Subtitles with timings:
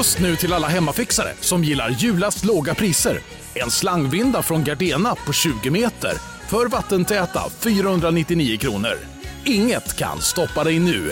[0.00, 3.20] Just nu till alla hemmafixare som gillar julast låga priser.
[3.54, 6.12] En slangvinda från Gardena på 20 meter
[6.48, 8.98] för vattentäta 499 kronor.
[9.44, 11.10] Inget kan stoppa dig nu.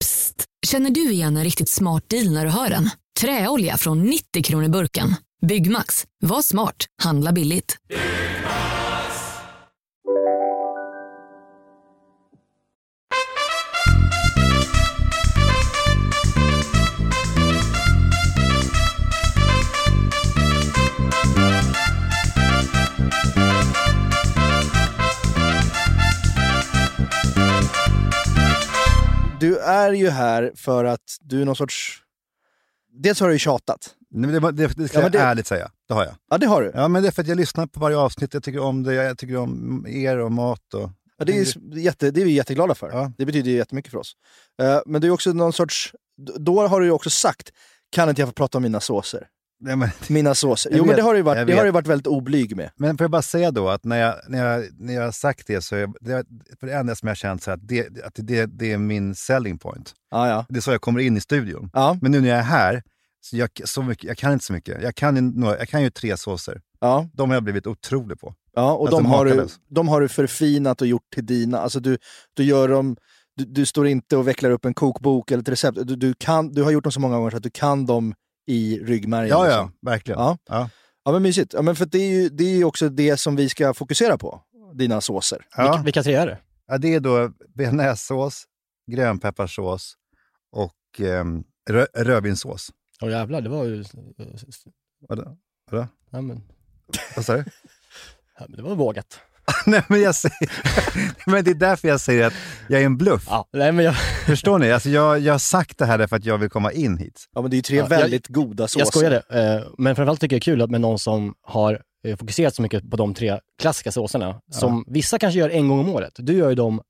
[0.00, 0.44] Psst!
[0.66, 2.90] Känner du igen en riktigt smart deal när du hör den?
[3.20, 5.14] Träolja från 90 kronor burken.
[5.46, 6.04] Byggmax.
[6.22, 6.86] Var smart.
[7.02, 7.76] Handla billigt.
[29.40, 32.02] Du är ju här för att du är någon sorts...
[32.92, 33.94] Dels har du ju tjatat.
[34.10, 35.70] Nej, det, det, det ska Ja, jag det- ärligt säga.
[35.88, 36.14] Det har jag.
[36.30, 36.70] Ja, det har du.
[36.74, 38.34] Ja, men det är för att jag lyssnar på varje avsnitt.
[38.34, 38.94] Jag tycker om det.
[38.94, 40.74] Jag tycker om er och mat.
[40.74, 40.90] Och...
[41.16, 42.90] Ja, det, är, jätte, det är vi jätteglada för.
[42.92, 43.12] Ja.
[43.18, 44.12] Det betyder jättemycket för oss.
[44.62, 45.94] Eh, men du är också någon sorts...
[46.38, 47.50] Då har du ju också sagt,
[47.90, 49.26] kan inte jag få prata om mina såser?
[49.62, 50.70] Nej, men, Mina såser.
[50.74, 52.70] Jo, men vet, det har du varit, det har ju varit väldigt oblyg med.
[52.76, 55.46] men får jag bara säga då att när jag, när jag, när jag har sagt
[55.46, 56.24] det så är det,
[56.60, 59.14] för det enda som jag har känt så att, det, att det, det är min
[59.14, 59.92] selling point.
[60.10, 60.46] Ja, ja.
[60.48, 61.70] Det är så jag kommer in i studion.
[61.72, 62.82] Ja, Men nu när jag är här,
[63.20, 64.82] så jag, så mycket, jag kan inte så mycket.
[64.82, 66.60] Jag kan, ju några, jag kan ju tre såser.
[66.80, 68.34] ja, De har jag blivit otrolig på.
[68.54, 68.72] ja.
[68.72, 69.58] och Alltså, de har, du, makalös.
[69.70, 71.58] de har du förfinat och gjort till dina.
[71.58, 71.98] Alltså du,
[72.34, 72.96] du gör dem...
[73.36, 75.78] Du, du står inte och vecklar upp en kokbok eller ett recept.
[75.84, 78.14] Du, du, kan, du har gjort dem så många gånger så att du kan dem
[78.50, 79.28] i ryggmärgen.
[79.28, 79.72] Ja, liksom.
[79.80, 80.20] ja, verkligen.
[80.20, 80.38] Ja.
[80.48, 80.70] Ja.
[81.04, 81.54] Ja, men mysigt.
[81.54, 84.18] Ja, men för det är ju det är ju också det som vi ska fokusera
[84.18, 84.42] på.
[84.74, 85.46] Dina såser.
[85.56, 85.62] Ja.
[85.62, 86.38] Vilka, vilka tre är det?
[86.66, 88.44] Ja, det är då bearnaisesås,
[88.90, 89.94] grönpepparsås
[90.52, 92.70] och ehm, rö, rödvinssås.
[93.02, 93.84] Åh jävlar, det var ju...
[95.08, 95.36] Vadå?
[95.70, 95.86] Vadå?
[96.10, 96.42] Ja, men,
[97.16, 97.44] Vad sa du?
[98.38, 99.20] ja, men det var vågat.
[99.66, 100.50] Nej, men, jag säger,
[101.30, 102.32] men det är därför jag säger att
[102.68, 103.26] jag är en bluff.
[103.30, 103.94] Ja, nej, men jag,
[104.26, 104.72] Förstår ni?
[104.72, 107.24] Alltså jag, jag har sagt det här därför att jag vill komma in hit.
[107.34, 108.80] Ja, men det är ju tre Ja, jag- väldigt goda såser.
[108.80, 109.16] jag skojade.
[109.30, 112.54] Eh, men framförallt tycker jag det är kul att med någon som har eh, fokuserat
[112.54, 116.12] så mycket på de tre klassiska såserna, som vissa kanske gör en gång om året.
[116.16, 116.80] Du gör ju dem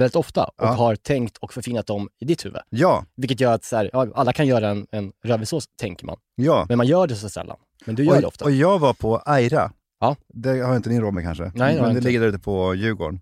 [0.00, 0.66] väldigt ofta och Ja.
[0.66, 2.60] har tänkt och förfinat dem i ditt huvud.
[2.70, 6.16] Ja, Vilket gör att så här, ja, alla kan göra en, en rödvinssås, tänker man.
[6.34, 6.66] ja.
[6.68, 7.56] Men man gör det så sällan.
[7.84, 8.44] Men du gör det Och, ofta.
[8.44, 9.70] och jag var på Aira.
[10.00, 10.16] Ja.
[10.28, 11.44] Det har inte ni råd med kanske?
[11.44, 12.00] Nej, det har Men det inte.
[12.08, 13.20] ligger där ute på Djurgården.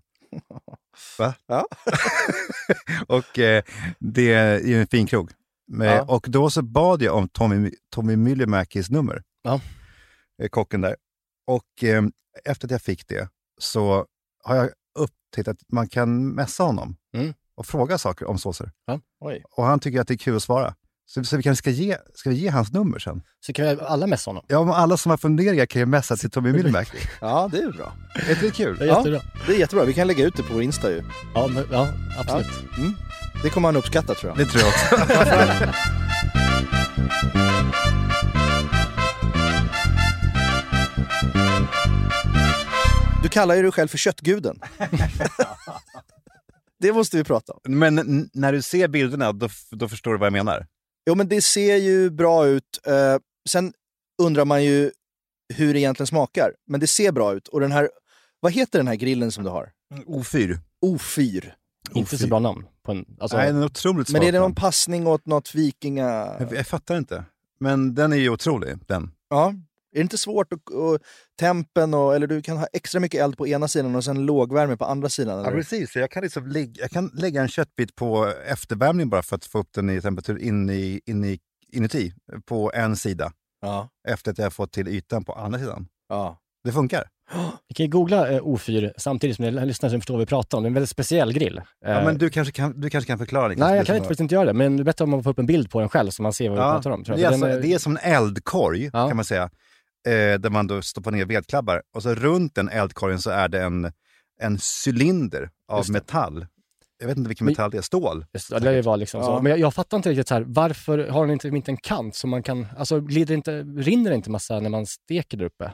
[1.19, 1.33] Va?
[1.47, 1.65] Ja.
[3.07, 3.63] och eh,
[3.99, 5.31] det är ju en fin krog.
[5.67, 6.01] Men, Ja.
[6.07, 9.23] Och då så bad jag om Tommy, Tommy Myllymäkis nummer.
[9.41, 9.61] Ja.
[10.41, 10.95] Eh, Kocken där.
[11.47, 12.03] Och eh,
[12.45, 13.29] efter att jag fick det
[13.61, 14.05] så
[14.43, 14.69] har jag
[14.99, 17.33] upptäckt att man kan messa honom Mm.
[17.55, 18.71] och fråga saker om såser.
[18.85, 18.99] Ja.
[19.19, 19.43] Oj.
[19.51, 20.75] Och han tycker att det är kul att svara.
[21.07, 23.21] Så, så vi kanske ska ge, ska vi ge hans nummer sen?
[23.45, 24.45] Så kan vi alla messa honom.
[24.47, 26.97] Ja, men alla som har funderingar kan ju messa till Tommy Myllymäki.
[27.21, 27.93] Ja, det är bra.
[28.15, 28.77] är inte det kul?
[28.77, 28.97] Det är Ja.
[28.97, 29.21] jättebra.
[29.47, 29.85] Det är jättebra.
[29.85, 31.03] Vi kan lägga ut det på vår Insta ju.
[31.33, 32.47] Ja, men, ja absolut.
[32.77, 32.93] Mm.
[33.43, 34.37] Det kommer han uppskatta tror jag.
[34.37, 35.15] Det tror jag också.
[43.23, 44.59] Du kallar ju dig själv för köttguden.
[46.79, 47.59] det måste vi prata om.
[47.79, 50.65] Men när du ser bilderna, då, då förstår du vad jag menar.
[51.05, 52.79] Jo, men det ser ju bra ut.
[52.87, 53.17] Eh,
[53.49, 53.73] sen
[54.21, 54.91] undrar man ju
[55.53, 56.53] hur det egentligen smakar.
[56.67, 57.47] Men det ser bra ut.
[57.47, 57.89] Och den här,
[58.39, 59.71] vad heter den här grillen som du har?
[60.05, 60.57] O4.
[60.85, 61.51] O4.
[61.93, 62.65] Inte så bra namn.
[62.83, 66.35] På en, alltså, Nej, den är otroligt Men är det någon passning åt något vikinga...
[66.39, 67.23] jag, jag fattar inte.
[67.59, 69.11] Men den är ju otrolig, den.
[69.29, 69.53] Ja.
[69.95, 70.69] Är det inte svårt att...
[70.69, 70.99] Och
[71.39, 72.15] tempen och...
[72.15, 75.09] Eller du kan ha extra mycket eld på ena sidan och sen lågvärme på andra
[75.09, 75.37] sidan.
[75.39, 75.57] Ja, Eller?
[75.57, 75.91] precis.
[75.91, 79.45] Så jag, kan liksom lägga, jag kan lägga en köttbit på eftervärmning bara för att
[79.45, 81.39] få upp den i temperatur in i, in i,
[81.71, 82.13] inuti
[82.45, 83.31] på en sida.
[83.61, 83.89] Ja.
[84.07, 85.87] Efter att jag har fått till ytan på andra sidan.
[86.09, 86.41] ja.
[86.63, 87.03] Det funkar.
[87.67, 90.25] Vi kan ju googla eh, O4 samtidigt som ni lyssnar så ni förstår vad vi
[90.25, 90.63] pratar om.
[90.63, 91.61] Det är en väldigt speciell grill.
[91.81, 93.47] Ja, Eh, men du kanske kan, du kanske kan förklara.
[93.47, 94.53] Niklas, Nej, det jag kan inte, faktiskt inte göra det.
[94.53, 96.33] Men det är bättre om man får upp en bild på den själv så man
[96.33, 97.03] ser vad vi Ja, pratar om.
[97.03, 99.07] Tror det, är alltså, den är- det är som en eldkorg Ja.
[99.07, 99.49] kan man säga.
[100.05, 101.81] Eh, där man då stoppar ner vedklabbar.
[101.93, 103.91] Och så runt den eldkorgen så är det en,
[104.41, 106.45] en cylinder av metall.
[106.99, 107.81] Jag vet inte vilken Men- metall det är.
[107.81, 108.25] Stål.
[108.33, 109.25] Just det, det var liksom Ja.
[109.25, 109.41] så.
[109.41, 112.15] Men jag, jag fattar inte riktigt så här, varför har den inte, inte en kant
[112.15, 115.71] som man kan, alltså glider inte, rinner det inte massa när man steker där uppe?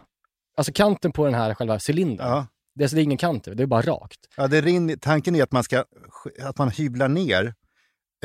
[0.58, 2.48] Alltså kanten på den här själva cylindern, Ja.
[2.76, 4.20] det, är, alltså, det är ingen kant, det är bara rakt.
[4.38, 5.86] Ja, det rinner, tanken är att man, ska,
[6.44, 7.54] att man hyvlar ner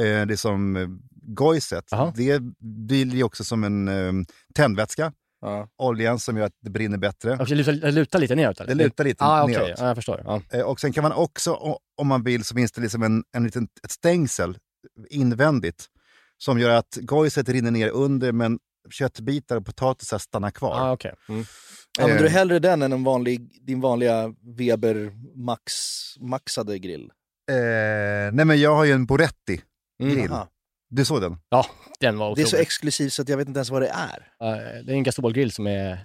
[0.01, 0.89] eh, det som eh,
[1.23, 1.85] gojset.
[1.91, 2.13] Jaha.
[2.17, 4.13] Det blir ju också som en eh,
[4.55, 5.13] tändvätska.
[5.41, 5.69] Ja.
[5.79, 7.37] Oljan som gör att det brinner bättre.
[7.37, 8.75] Det lutar, lite neråt eller?
[8.75, 9.55] Det lutar lite ah, okej.
[9.57, 9.75] neråt.
[9.79, 10.23] Ja, jag förstår.
[10.25, 10.43] Ja.
[10.53, 11.53] Eh, Och sen kan man också,
[11.97, 14.59] om man vill, så finns det liksom en, en liten, ett stängsel
[15.11, 15.87] invändigt
[16.39, 18.59] som gör att gojset rinner ner under men
[18.91, 20.81] köttbitar och potatisar stannar kvar.
[20.81, 21.15] Ah, okej.
[21.29, 21.45] Mm.
[21.99, 25.13] Använder du Eh, hellre den än en vanlig, din vanliga Weber
[25.45, 25.73] max,
[26.21, 27.11] maxade grill?
[27.51, 30.33] eh, nej men jag har ju en Boretti-grill.
[30.33, 30.49] Aha.
[30.89, 31.39] Du såg den?
[31.49, 31.67] Ja,
[32.01, 32.49] den var Det är otrolig.
[32.49, 34.29] så exklusivt så att jag vet inte ens vad det är.
[34.43, 35.99] Eh, det är en gasolgrill som är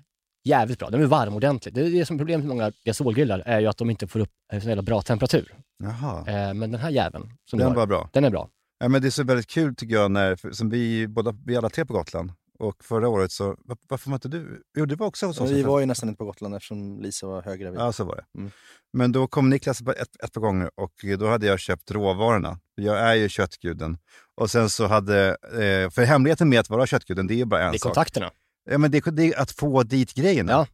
[0.48, 0.90] jävligt bra.
[0.90, 1.76] Den är varm ordentligt.
[1.76, 4.20] Det är det som är problemet med många gasolgrillar, är ju att de inte får
[4.20, 5.56] upp en så jävla bra temperatur.
[5.84, 8.10] Jaha, Eh, men den här jäveln, som den var bra.
[8.14, 8.50] den är bra.
[8.80, 11.70] Ja, men det är så väldigt kul tycker jag, när, som vi, båda, vi alla
[11.70, 12.32] tre på Gotland.
[12.62, 14.64] Och förra året så, var, varför var inte du?
[14.78, 15.50] Jo, du var också hos oss.
[15.50, 17.80] vi var ju nästan inte på Gotland eftersom Lisa var höggravid.
[17.80, 18.40] Ja, så var det.
[18.40, 18.52] Mm.
[18.94, 22.60] Men då kom Niklas ett, ett par gånger och då hade jag köpt råvarorna.
[22.76, 23.98] Jag är ju köttguden.
[24.36, 27.64] Och sen så hade, eh, för hemligheten med att vara köttguden, det är ju bara
[27.64, 27.94] en Det är sak.
[27.94, 28.32] kontakterna.
[28.70, 30.52] Ja, men det, det är att få dit grejerna.
[30.52, 30.68] Ja.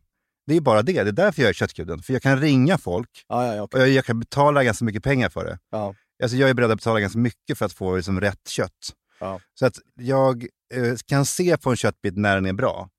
[0.48, 1.04] Det är bara det.
[1.04, 2.00] Det är därför jag är köttguden.
[2.02, 3.82] För jag kan ringa folk Ja, ja, ja, okej.
[3.82, 5.60] och jag, jag kan betala ganska mycket pengar för det.
[5.72, 5.96] ja.
[6.24, 8.72] Alltså jag är beredd att betala ganska mycket för att få liksom rätt kött.
[9.20, 9.40] Ja.
[9.54, 10.44] Så att jag
[10.74, 12.90] eh, kan se på en köttbit när den är bra.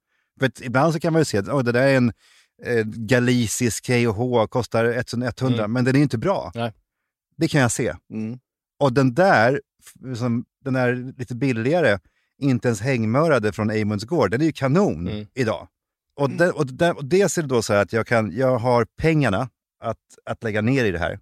[0.41, 2.13] För ibland så kan man ju se att oh, det där är en
[2.65, 5.73] eh, galicisk KH, kostar 1100, Mm.
[5.73, 6.53] men den är inte bra.
[6.55, 6.73] Nej.
[7.37, 7.95] Det kan jag se.
[8.13, 8.39] Mm.
[8.81, 11.99] Och den där, f- som, den är lite billigare,
[12.39, 15.27] inte ens hängmörade från Eimunds gård, den är ju kanon Mm.
[15.35, 15.69] idag.
[16.17, 18.59] Och, den, och, den, och dels är det då så här att jag, kan, jag
[18.59, 19.49] har pengarna
[19.81, 21.21] att, att lägga ner i det här.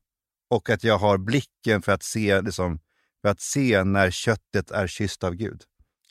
[0.50, 2.78] Och att jag har blicken för att se, liksom,
[3.26, 5.62] för att se när köttet är kysst av Gud.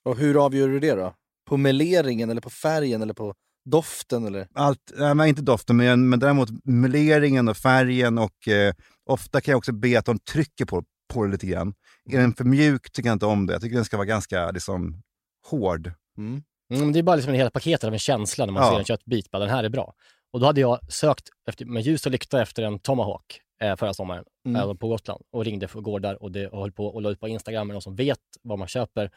[0.04, 1.14] Och hur avgör du det då?
[1.50, 3.34] På meleringen eller på färgen eller på
[3.66, 4.26] doften?
[4.26, 4.48] Eller?
[4.54, 8.18] Allt, nej, inte doften, men, men däremot meleringen och färgen.
[8.18, 8.74] och eh,
[9.06, 10.84] Ofta kan jag också be att de trycker på,
[11.14, 11.74] på det lite grann.
[12.12, 13.54] Är den för mjuk tycker jag inte om det.
[13.54, 15.02] Jag tycker den ska vara ganska liksom,
[15.50, 15.92] hård.
[16.18, 16.44] Mm.
[16.74, 18.70] Mm, det är bara liksom en hela paketet av en känsla när man Ja.
[18.72, 19.32] ser en köttbit.
[19.32, 19.94] Bara, den här är bra.
[20.34, 23.94] Och då hade jag sökt efter, med ljus och lykta efter en tomahawk eh, förra
[23.94, 24.62] sommaren Mm.
[24.70, 27.20] eh, på Gotland och ringde för gårdar och, det, och höll på och la ut
[27.20, 29.12] på Instagram med någon som vet vad man köper.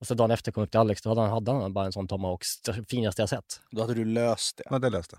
[0.00, 1.86] Och så dagen efter kom jag upp till Alex, då hade han, hade han bara
[1.86, 3.60] en sån tomahawk, st- finaste jag sett.
[3.70, 4.64] Då hade du löst det.
[4.70, 5.18] Ja, det löste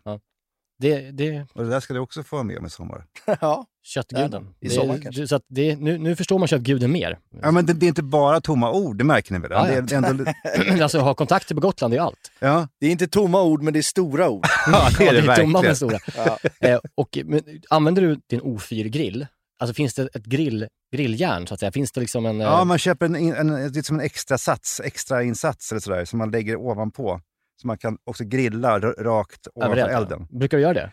[0.79, 3.05] Det, det Och det där ska du också få vara med om i sommar.
[3.41, 3.65] ja.
[3.83, 4.47] köttguden.
[4.59, 5.27] I det, sommar kanske.
[5.27, 7.19] så att det, nu, nu förstår man köttguden mer.
[7.41, 9.51] Ja, men det, det är inte bara tomma ord, det märker ni väl?
[9.51, 9.77] Ja, Det ja.
[9.77, 12.31] är, det är ändå, alltså ha kontakter på Gotland är allt.
[12.39, 14.45] ja, Det är inte tomma ord, men det är stora ord.
[14.67, 15.51] ja, det är det tomma verkligen.
[15.51, 15.99] men stora.
[16.61, 16.67] Ja.
[16.67, 19.27] Eh, och, men, använder du din O4-grill?
[19.59, 21.71] Alltså finns det ett grill, grilljärn så att säga?
[21.71, 22.41] Finns det liksom en...
[22.41, 25.79] eh, Ja, man köper en, en, en, lite som en extra sats, extra insats eller
[25.81, 27.21] sådär, som man lägger ovanpå.
[27.61, 29.97] Så man kan också grilla rakt ovanför överallt, ja.
[29.97, 30.27] elden.
[30.39, 30.91] Brukar du göra det?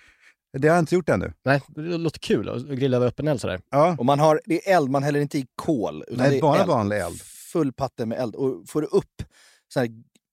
[0.59, 1.33] Det har jag inte gjort ännu.
[1.45, 3.61] Nej, det låter kul att grilla över öppen eld sådär.
[3.71, 3.97] Ja.
[3.99, 6.05] Och man har, det är eld, man häller inte i kol.
[6.07, 6.69] Utan Nej, det är bara eld.
[6.69, 7.21] vanlig eld.
[7.53, 8.35] Full patte med eld.
[8.35, 9.23] Och får du upp
[9.69, 9.89] så här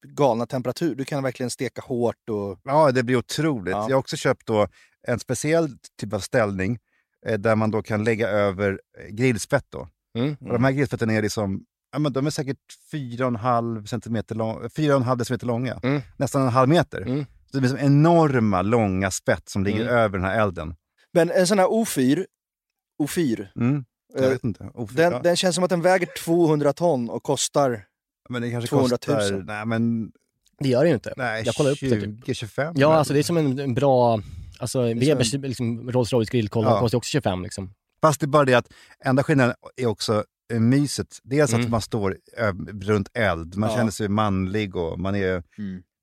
[0.08, 2.30] galna temperatur, du kan verkligen steka hårt.
[2.30, 3.72] Och, Ja, det blir otroligt.
[3.72, 3.86] Ja.
[3.90, 4.68] Jag har också köpt då
[5.08, 5.70] en speciell
[6.00, 6.80] typ av ställning
[7.26, 9.66] eh, där man då kan lägga över eh, grillspett.
[9.70, 9.88] Då.
[10.18, 10.36] Mm.
[10.40, 12.58] Och de här grillspetten är liksom, ja, men de är säkert
[12.92, 15.80] 4,5 centimeter lång, 4,5 decimeter långa.
[15.84, 16.02] Mm.
[16.18, 17.02] Nästan en halv meter.
[17.02, 17.26] Mm.
[17.52, 19.96] Så det är som enorma, långa spett som ligger Mm.
[19.96, 20.76] över den här elden.
[21.14, 22.26] men en sån här O4,
[23.04, 23.86] O4 Mm.
[24.14, 24.64] Jag eh, vet inte.
[24.74, 25.20] Oh, den, ja.
[25.20, 27.86] den känns som att den väger 200 ton och kostar...
[28.30, 29.18] men det kanske 200 000.
[29.18, 29.44] kostar...
[29.46, 30.12] Nej, men,
[30.60, 31.14] Det gör det ju inte.
[31.18, 32.26] nej, Jag kollar upp det, typ.
[32.28, 32.72] 20-25.
[32.76, 34.22] Ja, alltså det är som en, en bra...
[34.60, 36.80] Alltså Webers liksom, Rolls Royce grillkolv Ja.
[36.80, 37.74] kostar också 25 liksom.
[38.02, 38.68] Fast det är bara det att
[39.06, 40.24] enda skillnaden är också
[40.60, 41.08] myset.
[41.24, 41.66] Dels Mm.
[41.66, 42.18] att man står
[42.84, 43.76] runt eld, man Ja.
[43.76, 45.44] känner sig manlig och man är,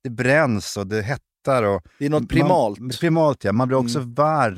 [0.03, 1.63] det bränns och det hettar.
[1.63, 2.79] Och Det är något primalt.
[2.79, 3.51] Man, primalt ja.
[3.53, 4.13] Man blir också Mm.
[4.13, 4.51] var,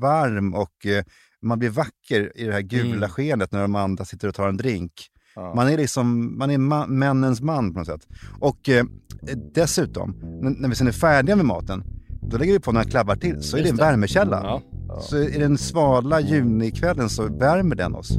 [0.00, 1.04] varm och eh,
[1.42, 3.08] man blir vacker i det här gula Mm.
[3.08, 4.92] skenet när de andra sitter och tar en drink.
[5.34, 5.54] Ja.
[5.54, 8.06] Man är liksom, man är ma- männens man på något sätt.
[8.40, 8.84] Och eh,
[9.54, 10.14] dessutom,
[10.58, 11.84] när vi sen är färdiga med maten,
[12.22, 14.40] då lägger vi på några klabbar till, så är det Just en värmekälla.
[14.88, 15.00] Ja.
[15.00, 18.18] Så i den svala junikvällen så värmer den oss.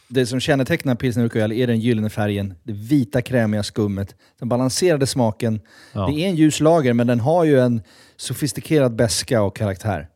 [0.13, 5.07] Det som kännetecknar pilsner urquell är den gyllene färgen, det vita krämiga skummet, den balanserade
[5.07, 5.61] smaken.
[5.93, 6.07] Ja.
[6.07, 7.81] Det är en ljus lager, men den har ju en
[8.17, 10.07] sofistikerad beska och karaktär.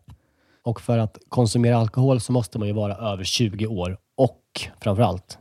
[0.63, 4.41] Och för att konsumera alkohol så måste man ju vara över 20 år och
[4.81, 5.37] framförallt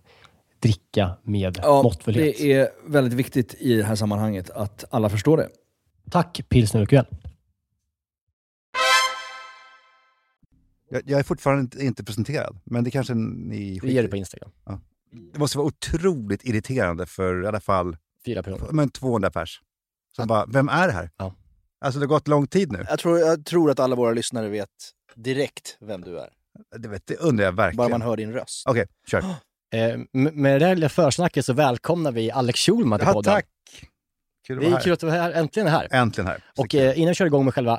[0.62, 2.36] dricka med måttfullhet.
[2.38, 5.48] det är väldigt viktigt i det här sammanhanget att alla förstår det.
[6.10, 7.06] Tack Pilsner Urquell.
[10.94, 14.08] Jag, jag är fortfarande inte, inte presenterad, men det kanske ni Vi skiter ger det
[14.08, 14.50] på Instagram.
[15.32, 18.72] Det måste vara otroligt irriterande för i alla fall Fyra personer.
[18.72, 19.60] men 200 pers.
[20.16, 21.10] Som bara, vem är det här?
[21.16, 21.34] Ja.
[21.80, 22.84] Alltså det har gått lång tid nu.
[22.88, 24.68] Jag tror, jag tror att alla våra lyssnare vet
[25.14, 26.28] direkt vem du är.
[26.78, 27.76] Det, vet, det undrar jag verkligen.
[27.76, 28.62] Bara man hör din röst.
[28.66, 29.24] Okej, kör.
[29.74, 33.32] Eh, m- med det här lilla försnacket så välkomnar vi Alex Schulman till Ja, podden.
[33.34, 33.46] tack!
[34.46, 34.84] Kul att Det vara är här.
[34.84, 35.88] kul att du är här, äntligen är här.
[35.90, 36.44] Äntligen här.
[36.58, 37.78] Och eh, innan vi kör igång med själva eh,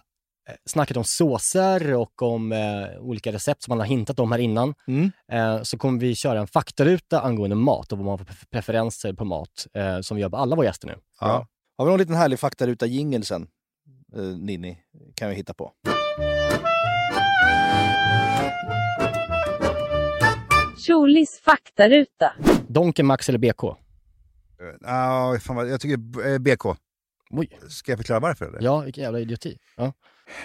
[0.66, 4.74] snackat om såser och om eh, olika recept som man har hintat om här innan.
[4.88, 5.12] Mm.
[5.32, 9.14] Eh, så kommer vi köra en faktaruta angående mat och vad man har för preferenser
[9.14, 10.96] på mat eh, som vi gör på alla våra gäster nu.
[11.20, 11.48] Ja.
[11.78, 13.48] Har vi någon liten härlig faktaruta jingel sen?
[14.16, 14.78] Eh, Ninni,
[15.16, 15.72] kan vi hitta på.
[20.78, 22.34] Tjolis faktaruta.
[22.68, 23.64] Donken, Max eller BK?
[24.82, 26.66] Ja, fan vad, jag tycker eh, BK.
[27.30, 27.60] Oj.
[27.70, 28.46] Ska jag förklara varför?
[28.46, 28.62] Eller?
[28.62, 29.58] Ja, vilken jävla idioti.
[29.78, 29.94] Ja.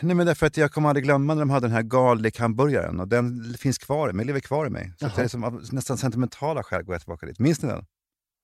[0.00, 3.08] Nej, men därför att jag kommer aldrig glömma när de hade den här garlic-hamburgaren och
[3.08, 4.92] den finns kvar i mig, lever kvar i mig.
[5.00, 7.38] Så det är som, av nästan sentimentala skäl går jag tillbaka dit.
[7.38, 7.86] Minns ni den?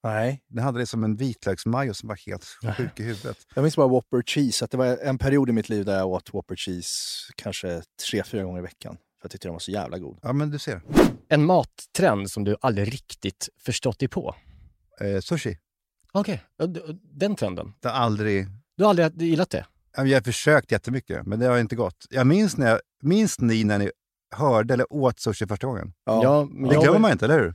[0.04, 0.42] Nej.
[0.48, 2.44] Den hade det som en vitlöksmajo som var helt
[2.76, 3.36] sjuk i huvudet.
[3.54, 4.64] Jag minns bara Whopper cheese.
[4.64, 6.92] Att det var en period i mitt liv där jag åt Whopper cheese
[7.36, 8.94] kanske tre, fyra gånger i veckan.
[8.94, 10.18] För jag tyckte den var så jävla god.
[10.22, 10.82] Ja, men du ser.
[11.28, 14.34] En mattrend som du aldrig riktigt förstått dig på?
[15.00, 15.58] Eh, sushi.
[16.12, 16.42] Okej,
[17.02, 17.72] den trenden.
[17.80, 18.46] Det har aldrig...
[18.76, 19.66] Du har aldrig gillat det?
[19.96, 22.06] Jag har försökt jättemycket, men det har inte gått.
[22.10, 23.90] Jag minns, när jag, minns ni när ni
[24.34, 25.92] hörde eller åt sushi första gången?
[26.04, 27.54] Ja, Det glömmer man inte, eller hur?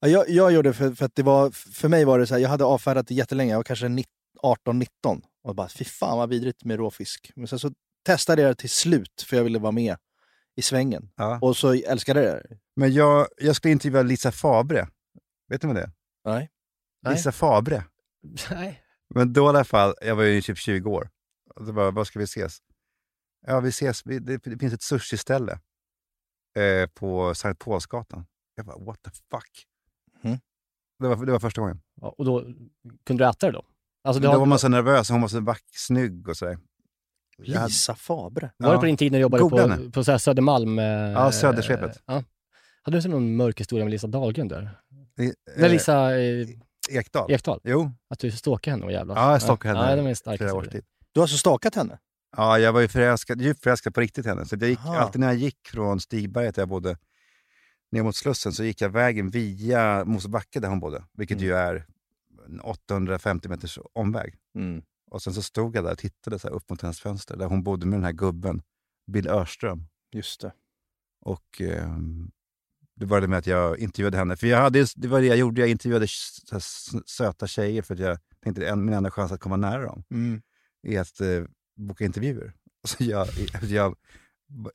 [0.00, 2.34] Ja, jag, jag gjorde det för, för att det var, för mig var det så
[2.34, 4.86] här, jag hade avfärdat det jättelänge, jag var kanske 18-19
[5.44, 7.32] och bara fy fan vad vidrigt med råfisk.
[7.36, 7.70] Men sen så
[8.06, 9.96] testade jag det till slut för jag ville vara med
[10.56, 11.10] i svängen.
[11.16, 11.38] Ja.
[11.42, 12.58] Och så älskade jag det.
[12.76, 14.88] Men jag, jag skulle intervjua Lisa Fabre.
[15.48, 15.90] Vet ni vad det är?
[16.24, 16.50] Nej.
[17.02, 17.14] Nej.
[17.14, 17.84] Lisa Fabre.
[18.50, 18.80] Nej.
[19.14, 21.08] Men då i alla fall, jag var ju typ 20 år.
[21.60, 22.58] Och så bara, var ska vi ses?
[23.46, 25.52] Ja, vi ses, vi, det, det finns ett sushiställe
[26.56, 28.26] eh, på Sankt Paulsgatan.
[28.54, 29.64] Jag bara, what the fuck?
[30.24, 30.38] Mm.
[30.98, 31.80] Det, var, det var första gången.
[32.00, 32.40] Ja, och då
[33.06, 33.64] kunde du äta det då?
[34.04, 36.58] Alltså, Då du har, var man så nervös, hon var så vack, snygg och sådär.
[37.36, 38.50] Jag hade- Lisa Fabre.
[38.56, 40.78] var det på din tid när du jobbade Googla på, på så här Södermalm?
[40.78, 42.02] eh, Ja, Södersvepet.
[42.06, 42.22] Ja.
[42.82, 44.62] Hade du inte någon mörk historia med Lisa Dahlgren där?
[45.18, 46.48] Eh, Eller Lisa eh,
[46.90, 47.30] Ekdal.
[47.32, 47.60] Ekdahl?
[47.64, 49.16] Jo, Att du stalkade henne och jävlas?
[49.16, 50.84] ja, jag stalkade henne Ja, det var en stark flera års tid.
[51.14, 51.98] Du har alltså stakat henne?
[52.36, 54.46] Ja, jag var ju förälskad, djupt förälskad på riktigt henne.
[54.46, 54.96] Så jag gick, Aha.
[54.98, 56.98] alltid när jag gick från Stigberget där jag bodde
[57.92, 61.04] ner mot Slussen så gick jag vägen via Mosebacke där hon bodde.
[61.12, 61.46] Vilket Mm.
[61.48, 61.86] ju är
[62.46, 64.34] en 850 meters omväg.
[64.54, 64.82] Mm.
[65.10, 67.62] Och sen så stod jag där och tittade så upp mot hennes fönster där hon
[67.62, 68.62] bodde med den här gubben,
[69.06, 69.86] Bill Örström.
[70.12, 70.52] Just det.
[71.20, 72.30] Och ehm,
[72.96, 74.36] det började med att jag intervjuade henne.
[74.36, 76.06] För jag hade, det var det jag gjorde, jag intervjuade
[77.06, 80.04] söta tjejer för att jag tänkte att en- min enda chans att komma nära dem
[80.10, 80.42] Mm.
[80.84, 81.28] Är att eh,
[81.76, 82.52] boka intervjuer.
[82.86, 83.28] Så jag,
[83.62, 83.94] jag,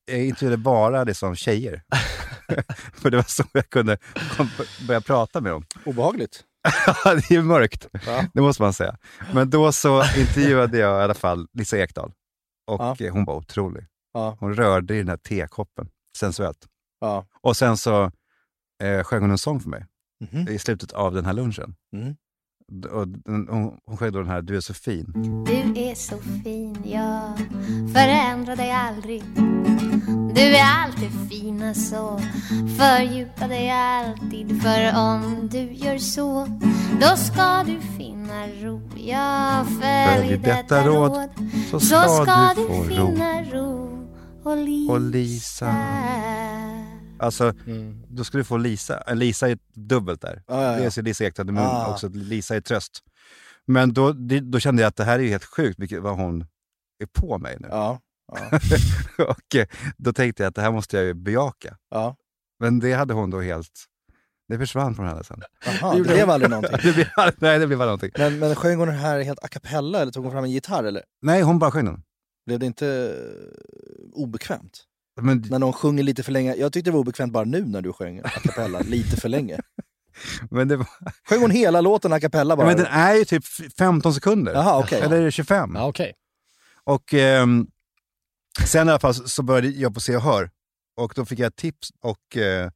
[0.05, 1.83] jag intervjuade bara liksom tjejer.
[2.93, 3.97] för det var så jag kunde
[4.37, 4.49] kom,
[4.87, 5.65] börja prata med dem.
[5.85, 6.43] Obehagligt.
[7.03, 8.25] det är ju mörkt, Ja.
[8.33, 8.97] det måste man säga.
[9.33, 12.11] Men då så intervjuade jag i alla fall Lisa Ekdahl.
[12.67, 13.11] Och Ja.
[13.11, 13.85] hon var otrolig.
[14.13, 14.37] Ja.
[14.39, 16.67] Hon rörde i den här tekoppen, sensuellt.
[16.99, 17.27] Ja.
[17.41, 18.11] Och sen så
[18.83, 19.85] eh, sjöng hon en sång för mig
[20.31, 20.47] Mhm.
[20.47, 21.75] i slutet av den här lunchen.
[21.93, 22.15] Mm.
[22.91, 25.05] Och hon, hon sjöng då den här Du är så fin.
[25.47, 27.37] Du är så fin, ja.
[27.93, 29.23] Förändra dig aldrig.
[30.35, 32.19] Du är alltid fina så.
[32.77, 36.47] Fördjupa dig alltid För om du gör så
[37.01, 38.81] Då ska du finna ro.
[38.95, 41.29] Ja, följ detta råd
[41.71, 44.07] Så Så ska, ska du du finna ro
[44.43, 45.75] Och Lisa, Och Lisa.
[47.19, 48.03] Alltså, Mm.
[48.09, 49.03] då ska du få Lisa.
[49.07, 50.43] Eh, Lisa är dubbelt där.
[50.47, 50.79] Ja, ja, ja.
[50.79, 51.91] Dels är Lisa Ekdahl, men Ah.
[51.91, 52.99] också Lisa är tröst.
[53.65, 56.41] Men då, då kände jag att det här är ju helt sjukt vilket, vad hon
[57.03, 57.67] är på mig nu.
[57.71, 57.99] Ja.
[58.31, 58.59] Ja.
[59.25, 61.77] och eh, då tänkte jag att det här måste jag ju bejaka.
[61.91, 62.15] ja.
[62.61, 63.85] Men det hade hon då helt...
[64.47, 65.41] Det försvann från henne sen.
[65.67, 66.77] Aha, det blev aldrig någonting.
[66.83, 68.11] det blev, nej, det blev bara någonting.
[68.17, 70.83] Men, men sjöng hon den här helt a cappella eller tog hon fram en gitarr?
[70.83, 71.03] Eller?
[71.21, 72.03] Nej, hon bara sjöng den.
[72.45, 74.83] Blev det inte eh, obekvämt?
[75.21, 76.55] Men, När någon sjunger lite för länge.
[76.55, 79.59] Jag tyckte det var obekvämt bara nu när du sjöng a cappella lite för länge.
[80.51, 80.87] men, det var,
[81.29, 82.67] Sjöng hon hela låten a cappella bara?
[82.67, 83.45] men den är ju typ
[83.77, 84.53] 15 sekunder.
[84.53, 85.01] Jaha, okej.
[85.01, 85.71] Eller 25.
[85.75, 86.13] Ja, okej.
[86.83, 87.67] Och ehm,
[88.65, 90.49] sen i alla fall så började jag på Se och Hör.
[90.97, 92.69] Och då fick jag ett tips och, eh,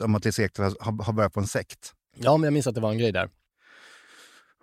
[0.00, 1.92] om att Lisa Ekdahl har, har börjat på en sekt.
[2.16, 3.28] Ja, men jag minns att det var en grej där.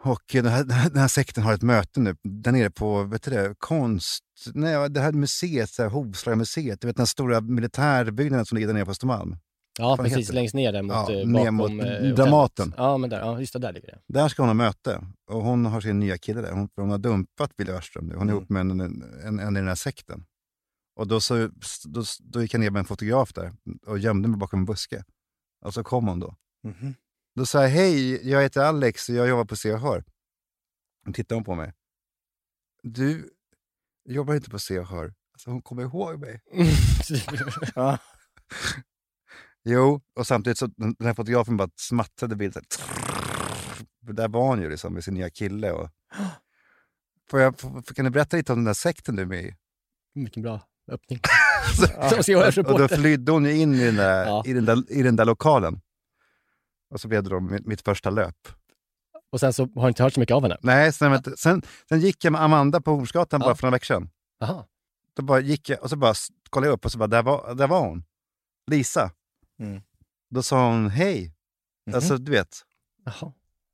[0.03, 3.23] Och eh, den här, den här, sekten har ett möte nu där nere på vet
[3.23, 4.23] du det, konst...
[4.53, 6.81] Nej, det här museet, Hovslagamuseet.
[6.81, 9.37] Du vet den här stora militärbyggnaden som ligger där nere på Östermalm.
[9.79, 10.31] Ja, Fan precis.
[10.31, 11.55] Längst ner där mot, Ja, eh, ner bakom...
[11.55, 12.15] mot eh, hotellet.
[12.15, 12.73] Dramaten.
[12.77, 13.19] Ja, men där.
[13.19, 13.59] Ja, just det.
[13.59, 13.99] Där ligger det.
[14.07, 15.01] Där ska hon ha möte.
[15.31, 16.51] Och hon har sin nya kille där.
[16.51, 18.15] Hon, hon har dumpat Bill Örström nu.
[18.15, 18.35] Hon är Mm.
[18.35, 20.25] ihop med en, en, en, i den här sekten.
[20.95, 21.49] Och då, så,
[21.85, 23.51] då, då gick jag ner med en fotograf där
[23.87, 25.03] och gömde mig bakom en buske.
[25.65, 26.35] Och så kom hon då.
[26.63, 26.93] Mhm.
[27.35, 30.03] Då sa jag, hej, jag heter Alex och jag jobbar på Se och Hör.
[31.05, 31.73] Då tittade hon på mig.
[32.83, 33.29] Du
[34.09, 35.13] jobbar inte på Se och Hör.
[35.33, 36.41] Alltså, hon kommer ihåg mig.
[37.75, 37.97] Ja.
[39.63, 42.63] Jo, och samtidigt så den här fotografen bara smattrade bilden.
[44.01, 45.71] Där var hon ju liksom med sin nya kille.
[45.71, 45.89] Och...
[47.29, 47.55] Får jag,
[47.95, 49.55] kan du berätta lite om den där sekten du är med i?
[50.13, 51.19] Vilken bra öppning.
[52.23, 54.43] Så- göra och, då flydde hon ju in i den, där, Ja.
[54.45, 55.81] i, den där, i den där lokalen.
[56.91, 58.47] Och så blev det då mitt, första löp.
[59.31, 60.57] Och sen så har du inte hört så mycket av henne.
[60.61, 63.47] Nej, sen, sen, sen gick jag med Amanda på Hornsgatan Ja.
[63.47, 64.09] bara för några veckor sedan.
[64.39, 64.65] Jaha.
[65.13, 66.13] Då bara gick jag och så bara
[66.49, 68.03] kollade jag upp och så bara, där var, där var hon.
[68.71, 69.11] Lisa.
[69.59, 69.81] Mm.
[70.29, 71.33] Då sa hon hej.
[71.85, 71.95] Mhm.
[71.95, 72.61] Alltså du vet.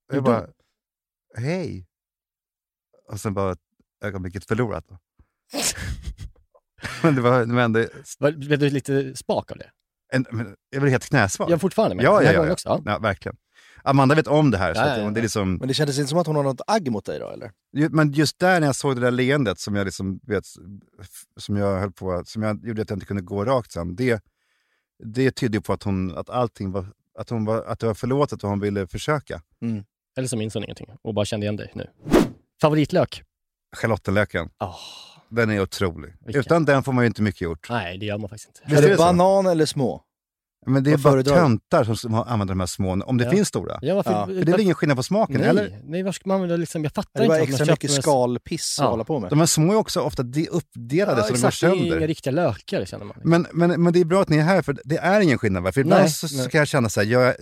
[0.08, 0.47] Och jag bara,
[1.38, 1.88] hej.
[3.10, 3.56] Och sen bara
[4.03, 4.86] ögonblicket förlorat.
[7.03, 7.86] Men det var, det ändå...
[8.19, 9.71] Var- Blev du lite spak av det?
[10.13, 11.52] En, men jag blev helt knäsvag.
[11.52, 12.06] Jag fortfarande med.
[12.06, 12.52] Ja, ja, ja, ja.
[12.52, 13.00] Också, ja.
[13.00, 13.38] Verkligen.
[13.84, 14.74] Amanda vet om det här.
[14.74, 15.10] Så Ja, att, ja.
[15.10, 17.20] Det är liksom, Men det kändes inte som att hon har något agg mot dig
[17.20, 17.52] då, eller?
[17.89, 20.43] men just där när jag såg det där leendet som jag, liksom, vet,
[21.38, 23.96] som jag höll på som jag gjorde att jag inte kunde gå rakt sen.
[23.96, 24.24] Det,
[25.04, 26.86] det tydde på att, hon, att allting var,
[27.20, 29.41] att, hon var, att det var förlåtet och hon ville försöka.
[30.17, 31.88] Eller så minns hon ingenting och bara kände igen dig nu.
[32.62, 33.24] Favoritlök?
[33.76, 34.76] Schalottenlöken, Oh,
[35.30, 36.13] den är otrolig.
[36.26, 36.40] Vilken?
[36.40, 37.68] Utan den får man ju inte mycket gjort.
[37.70, 38.62] nej, det gör man faktiskt inte.
[38.66, 39.04] Visst är är det det så?
[39.04, 40.04] banan eller små?
[40.66, 41.40] Men det är Vad bara föredrar du?
[41.42, 43.32] töntar som, som har- använder de här små, om det Ja.
[43.32, 43.80] finns stora.
[43.82, 45.38] Ja, varför, Ja, För det är väl ingen skillnad på smaken?
[45.40, 45.82] nej, Eller?
[45.84, 46.84] nej, vad ska man använda liksom?
[46.84, 47.30] Jag fattar Det inte.
[47.30, 48.84] var att man extra mycket skalpiss Ja.
[48.86, 49.30] att hålla på med.
[49.30, 51.70] De här små är också ofta de uppdelade Ja, så de går exakt, det är
[51.72, 51.98] sönder.
[51.98, 53.16] inga riktiga lökar känner man.
[53.24, 55.63] Men, men, men det är bra att ni är här, för det är ingen skillnad.
[55.63, 55.72] Va?
[55.72, 56.50] För ibland Nej, så, så nej.
[56.50, 57.36] kan jag känna så här, jag,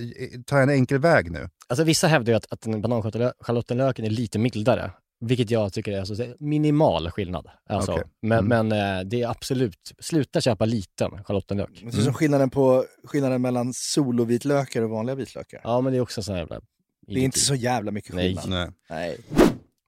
[0.45, 1.49] tar jag en enkel väg nu?
[1.67, 4.91] Alltså vissa hävdar ju att, att den bananschalottenlöken är lite mildare.
[5.19, 7.47] Vilket jag tycker är alltså, minimal skillnad.
[7.69, 8.03] Alltså, Okej.
[8.21, 8.67] Men, Mm.
[8.69, 11.83] men eh, det är absolut, sluta köpa liten schalottenlök.
[11.83, 15.61] Är som skillnaden, på, skillnaden mellan solovitlökar och vanliga vitlökar.
[15.63, 16.61] Ja, men det är också så här jävla...
[17.07, 18.27] Det är inte så jävla mycket Nej.
[18.27, 18.49] skillnad.
[18.49, 18.69] Nej.
[18.89, 19.17] Nej.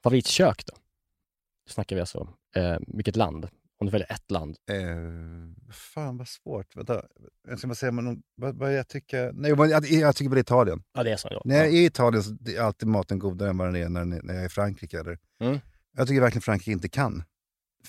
[0.04, 0.74] Favoritkök då?
[1.68, 3.48] Då snackar vi alltså, eh, vilket land?
[3.80, 4.58] Om du väljer ett land.
[4.72, 6.76] Eh, fan vad svårt.
[6.76, 7.02] Vänta.
[7.48, 9.32] Jag ska bara säga men, vad, vad jag tycker.
[9.34, 10.84] Nej, jag, jag tycker väl Italien.
[10.94, 11.28] Ja, det är så.
[11.32, 11.42] Ja.
[11.46, 14.34] När jag är i Italien så är alltid maten godare än vad den är när,
[14.34, 15.00] jag är i Frankrike.
[15.00, 15.18] Eller?
[15.44, 15.60] Mm.
[15.98, 17.24] Jag tycker verkligen Frankrike inte kan.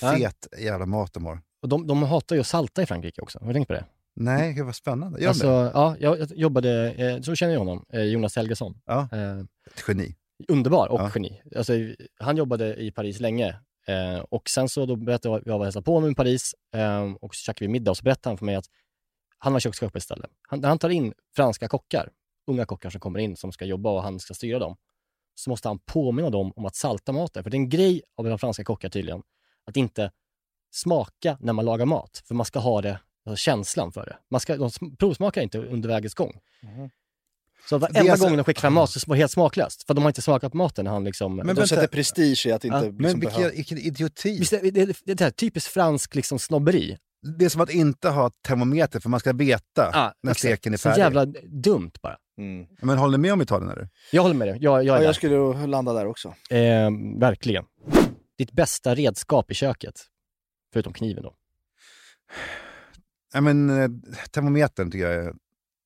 [0.03, 0.16] Nej.
[0.20, 1.40] Fet jävla mat de har.
[1.62, 3.38] Och de, de hatar ju att salta i Frankrike också.
[3.38, 3.85] Har du tänkt på det?
[4.16, 5.20] Nej, gud vad spännande.
[5.20, 5.70] Gör alltså, det?
[5.74, 8.81] ja, jag jag jobbade, eh, så känner jag honom, eh, Jonas Helgesson.
[8.85, 10.16] Ja, Eh, ett geni.
[10.48, 11.11] underbar och Ja.
[11.14, 11.42] geni.
[11.57, 11.72] Alltså,
[12.18, 13.57] han jobbade i Paris länge
[13.88, 16.55] eh, och sen så då berättade jag, jag var och hälsade på honom i Paris
[16.74, 18.66] eh, och så käkade vi middag och så berättade han för mig att
[19.38, 20.27] han har kökschef på ett ställe.
[20.48, 22.11] Han, när han tar in franska kockar,
[22.46, 24.77] unga kockar som kommer in som ska jobba och han ska styra dem,
[25.35, 27.42] så måste han påminna dem om att salta maten.
[27.42, 29.22] För det är en grej av de franska kockar tydligen,
[29.64, 30.11] att inte
[30.70, 32.22] smaka när man lagar mat.
[32.24, 34.16] För man ska ha det, alltså känslan för det.
[34.31, 36.40] Man ska, de provsmakar inte under vägens gång.
[36.62, 36.90] Mm-hmm.
[37.68, 39.87] Så varenda är alltså- gång de skickar fram mat så var det helt smaklöst.
[39.87, 41.37] För de har inte smakat maten han liksom...
[41.37, 41.66] Men de vänta.
[41.66, 44.38] sätter prestige i att inte Ja, liksom Men vilken, vilken idioti.
[44.38, 46.99] Visst, det, det, det är det här typiskt fransk liksom snobberi.
[47.38, 50.38] Det är som att inte ha termometer för man ska veta Ja, när exakt.
[50.40, 51.01] steken är Så färdig.
[51.03, 51.25] jävla
[51.64, 52.16] dumt bara.
[52.38, 52.66] Mm.
[52.83, 53.71] Men håller ni med om Italien?
[53.71, 53.88] Eller?
[54.12, 54.59] Jag håller med dig.
[54.61, 56.29] Jag, jag Ja, är jag skulle landa där också.
[56.51, 56.90] Eh,
[57.21, 57.64] verkligen.
[58.38, 59.94] Ditt bästa redskap i köket?
[60.73, 61.35] Förutom kniven då.
[63.35, 63.88] Ja, men, eh,
[64.31, 65.35] termometern tycker jag, är-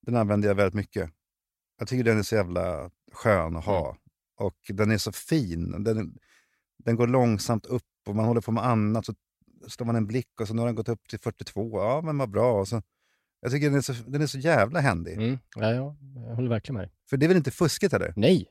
[0.06, 1.10] den använder jag väldigt mycket.
[1.82, 3.96] Jag tycker den är så jävla skön att ha.
[4.38, 5.84] Och den är så fin.
[5.84, 6.18] Den,
[6.84, 9.06] den går långsamt upp och man håller på med annat.
[9.06, 9.14] Så
[9.68, 11.78] slår man en blick och så nu har den gått upp till 42.
[11.80, 12.60] Ja, men vad bra.
[12.60, 12.82] Och så,
[13.40, 15.12] jag tycker den är så, den är så jävla händig.
[15.12, 15.38] Mm.
[15.56, 15.96] Ja, ja,
[16.28, 16.90] jag håller verkligen med.
[17.10, 18.12] För det är väl inte fuskigt eller?
[18.16, 18.46] Nej.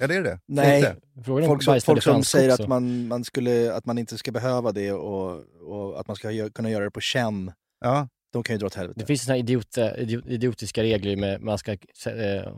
[0.00, 0.40] Eller är det det?
[0.46, 0.96] Nej.
[1.24, 2.62] Frågan Folk om som, folk som säger också.
[2.62, 6.30] att man, man, skulle, att man inte ska behöva det och, och att man ska
[6.30, 8.08] gö- kunna göra det på känn, Ja.
[8.34, 9.00] De kan ju dra åt helvete.
[9.00, 11.78] Det finns såna här idiot, idiot, idiotiska regler med man ska eh,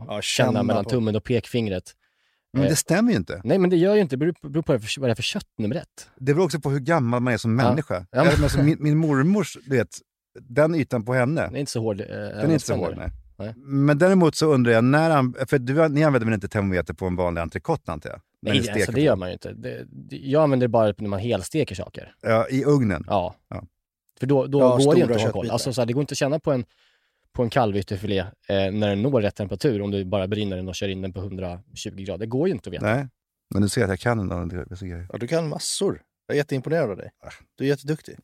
[0.07, 1.91] Ja, känna mellan på- tummen och pekfingret.
[2.53, 2.69] Men Eh.
[2.69, 3.41] det stämmer ju inte.
[3.43, 4.15] Nej, men det gör ju inte.
[4.15, 6.09] Det beror på, beror på vad det är för- kött nummer ett.
[6.17, 7.95] Det beror också på hur gammal man är som människa.
[8.11, 9.97] Ja, men- Ja, alltså, min, min mormors, du vet,
[10.39, 12.01] den ytan på henne, Den är inte så hård.
[12.01, 12.93] Eh, den är inte så hård.
[12.97, 13.09] Nej.
[13.39, 13.53] Nej.
[13.57, 17.05] Men däremot så undrar jag, när han, för du, ni använder väl inte termometer på
[17.05, 18.21] en vanlig entrecote antar jag?
[18.41, 19.53] Nej, alltså, det gör man ju inte.
[19.53, 22.13] Det, det, jag använder det bara när man helsteker saker.
[22.21, 23.03] Ja, I ugnen?
[23.07, 23.35] Ja.
[23.49, 23.63] Ja.
[24.19, 25.49] För då, då Ja, går det inte att ha koll.
[25.49, 26.65] Alltså, så här, det går inte att känna på en,
[27.33, 30.75] på en kalvytterfilé eh, när den når rätt temperatur om du bara brinner den och
[30.75, 32.17] kör in den på 120 grader.
[32.17, 32.95] Det går ju inte att veta.
[32.95, 33.07] Nej.
[33.53, 35.07] Men du ser att jag kan en dessa grejer.
[35.11, 36.01] Ja, du kan massor.
[36.27, 37.11] Jag är jätteimponerad av dig.
[37.55, 38.17] Du är jätteduktig.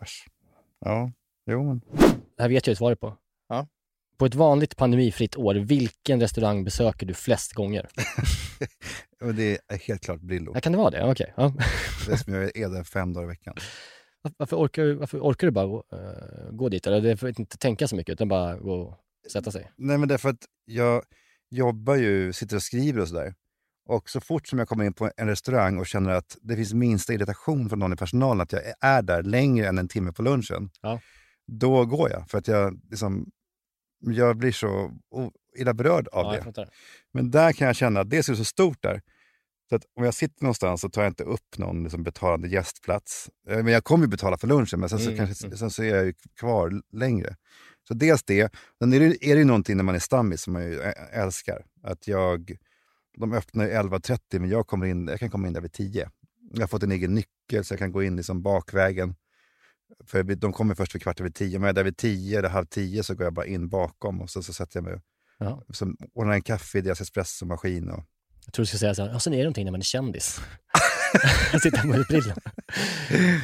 [0.80, 1.12] Ja,
[1.52, 1.82] jo men.
[2.38, 3.18] Det här vet jag ju svaret på.
[3.50, 3.68] Ja.
[4.18, 7.90] På ett vanligt pandemifritt år, vilken restaurang besöker du flest gånger?
[9.22, 10.52] men det är helt klart Brillo.
[10.56, 11.12] Ja, kan det vara det?
[11.12, 11.34] Okej.
[11.38, 11.54] Ja.
[12.06, 13.56] Det är som jag är där fem dagar i veckan.
[14.38, 16.88] Varför- orkar, du- varför orkar du bara gå, eh, gå dit?
[16.88, 18.98] Eller det att inte tänka så mycket, utan bara gå och
[19.32, 19.72] sätta sig?
[19.76, 21.04] Nej, men därför att jag
[21.50, 23.34] jobbar ju, sitter och skriver och sådär.
[23.86, 26.74] Och så fort som jag kommer in på en restaurang och känner att det finns
[26.74, 30.22] minsta irritation från någon i personalen, att jag är där längre än en timme på
[30.22, 31.00] lunchen, Ja.
[31.48, 32.30] då går jag.
[32.30, 33.32] För att jag, liksom,
[34.00, 34.92] jag blir så
[35.58, 36.70] illa berörd av ja, det.
[37.14, 39.02] Men där kan jag känna att det är så stort där.
[39.70, 43.30] Så att om jag sitter någonstans så tar jag inte upp någon liksom betalande gästplats.
[43.50, 45.58] Eh, Men jag kommer ju betala för lunchen, men sen så, Mm, kanske, mm.
[45.58, 47.36] sen så är jag ju kvar längre.
[47.88, 48.54] Så dels det.
[48.80, 51.66] Sen är det, är det ju någonting när man är stammis som ä- älskar.
[51.84, 52.58] Att jag,
[53.18, 56.10] de öppnar ju 11.30 men jag, kommer in, jag kan komma in där vid 10.
[56.54, 59.16] Jag har fått en egen nyckel så jag kan gå in liksom bakvägen.
[60.06, 61.60] För de kommer först vid kvart över 10.
[61.60, 64.22] Men jag är där vid 10 eller halv 10 så går jag bara in bakom
[64.22, 65.02] och så, så sätter jag mig
[65.38, 65.64] Ja.
[65.70, 67.90] som ordnar en kaffe i deras espressomaskin.
[67.90, 68.04] Och,
[68.46, 69.86] Jag tror du skulle säga så här, ja sen är det någonting när man är
[69.86, 70.40] kändis.
[71.64, 72.36] Sitta med brillorna.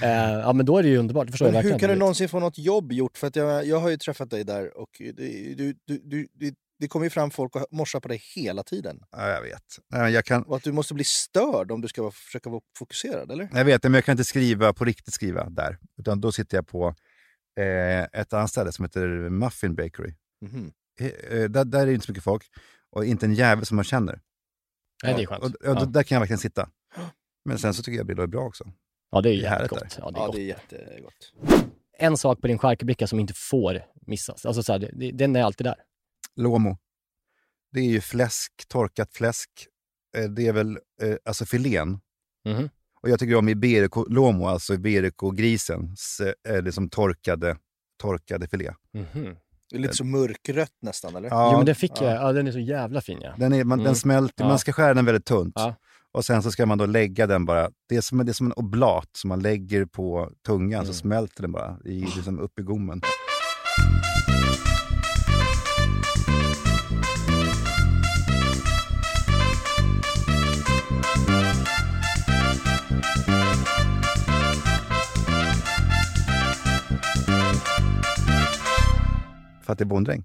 [0.03, 2.29] uh, ja men då är det ju underbart, förstår Men jag hur kan du någonsin
[2.29, 3.17] få något jobb gjort?
[3.17, 6.53] För att jag, jag har ju träffat dig där och det, du, du, du, du,
[6.79, 8.99] det kommer ju fram folk och morsar på dig hela tiden.
[9.11, 9.63] ja, jag vet.
[9.93, 13.31] Nej, Jag kan, Och att du måste bli störd om du ska försöka vara fokuserad,
[13.31, 13.49] eller?
[13.53, 15.77] Jag vet, men jag kan inte skriva på riktigt skriva där.
[15.99, 16.95] Utan då sitter jag på
[17.59, 20.13] eh, ett annat ställe som heter Muffin Bakery.
[20.45, 20.71] Mhm.
[20.99, 22.43] Eh, eh, där, där är det inte så mycket folk
[22.91, 24.21] och inte en jävel som man känner.
[25.03, 25.43] Nej, det är skönt.
[25.43, 25.85] Och, och, Ja.
[25.85, 26.69] Där kan jag verkligen sitta.
[27.45, 28.71] Men sen så tycker jag Brillo är bra också.
[29.11, 29.99] Ja, det är ju Det är jävligt härligt gott.
[30.01, 30.35] Ja, det är Ja, gott.
[30.35, 30.45] det är
[30.87, 31.33] jättegott.
[31.97, 34.45] En sak på din charkubricka som inte får missas.
[34.45, 35.75] Alltså så här, det- det, den är alltid där.
[36.35, 36.77] Lomo.
[37.71, 39.49] Det är ju fläsk, torkat fläsk.
[40.17, 41.99] Eh, det är väl eh, alltså filén.
[42.45, 42.69] Mhm.
[43.01, 47.57] Och jag tycker om Iberico Lomo, alltså Iberico-grisens eh, liksom torkade,
[48.01, 48.71] torkade filé.
[48.93, 49.35] Mhm.
[49.69, 51.29] Det är lite så mörkrött nästan, eller?
[51.29, 52.05] Ja, jo, men den fick ja.
[52.05, 52.15] jag.
[52.23, 53.33] Ja, den är så jävla fin ja.
[53.37, 53.85] Den, är, man, Mm.
[53.85, 54.47] den smälter, Ja.
[54.49, 55.53] man ska skära den väldigt tunt.
[55.55, 55.75] Ja.
[56.11, 58.45] Och sen så ska man då lägga den bara, det är som, det är som
[58.47, 60.93] en oblat som man lägger på tungan så Mm.
[60.93, 63.01] smälter den bara i, liksom upp i gommen.
[79.69, 80.23] För att det är bonddräng.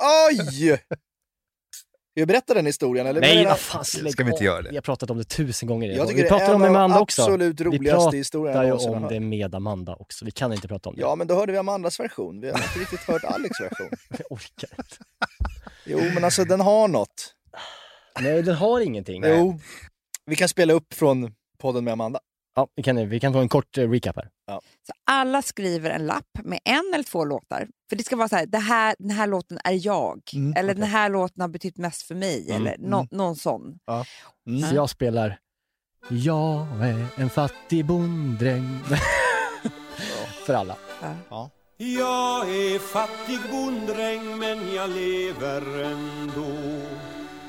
[0.28, 0.76] Oj!
[0.76, 3.06] Ska jag berätta den historien?
[3.06, 3.20] Eller?
[3.20, 4.70] Nej, vad fan, lägg Ska vi inte göra det?
[4.70, 6.06] Vi har pratat om det tusen gånger redan.
[6.06, 7.22] Vi det är pratar om det med Amanda också.
[7.22, 10.24] absolut Vi roligaste historierna pratar ju om det med Amanda också.
[10.24, 11.00] Vi kan inte prata om det.
[11.00, 12.40] Ja, men då hörde vi Amandas version.
[12.40, 13.90] Vi har inte riktigt hört Alex version.
[14.08, 14.96] Jag orkar inte.
[15.84, 17.34] Jo, men alltså den har något.
[18.20, 19.22] Nej, den har ingenting.
[19.26, 19.60] Jo.
[20.24, 22.20] Vi kan spela upp från podden med Amanda.
[22.58, 24.28] Ja, vi, kan, vi kan få en kort eh, recap här.
[24.86, 27.68] Så alla skriver en lapp med en eller två låtar.
[27.88, 30.20] För det ska vara så här, det här den här låten är jag.
[30.34, 30.80] Mm, eller okej.
[30.80, 32.50] den här låten har betytt mest för mig.
[32.50, 33.08] Mm, eller nå- mm.
[33.10, 33.78] någon sån.
[34.46, 34.60] Mm.
[34.60, 35.38] Så jag spelar
[36.08, 38.78] Jag är en fattig bonddräng.
[40.46, 40.76] För alla.
[41.76, 46.46] Jag är fattig bonddräng men jag lever ändå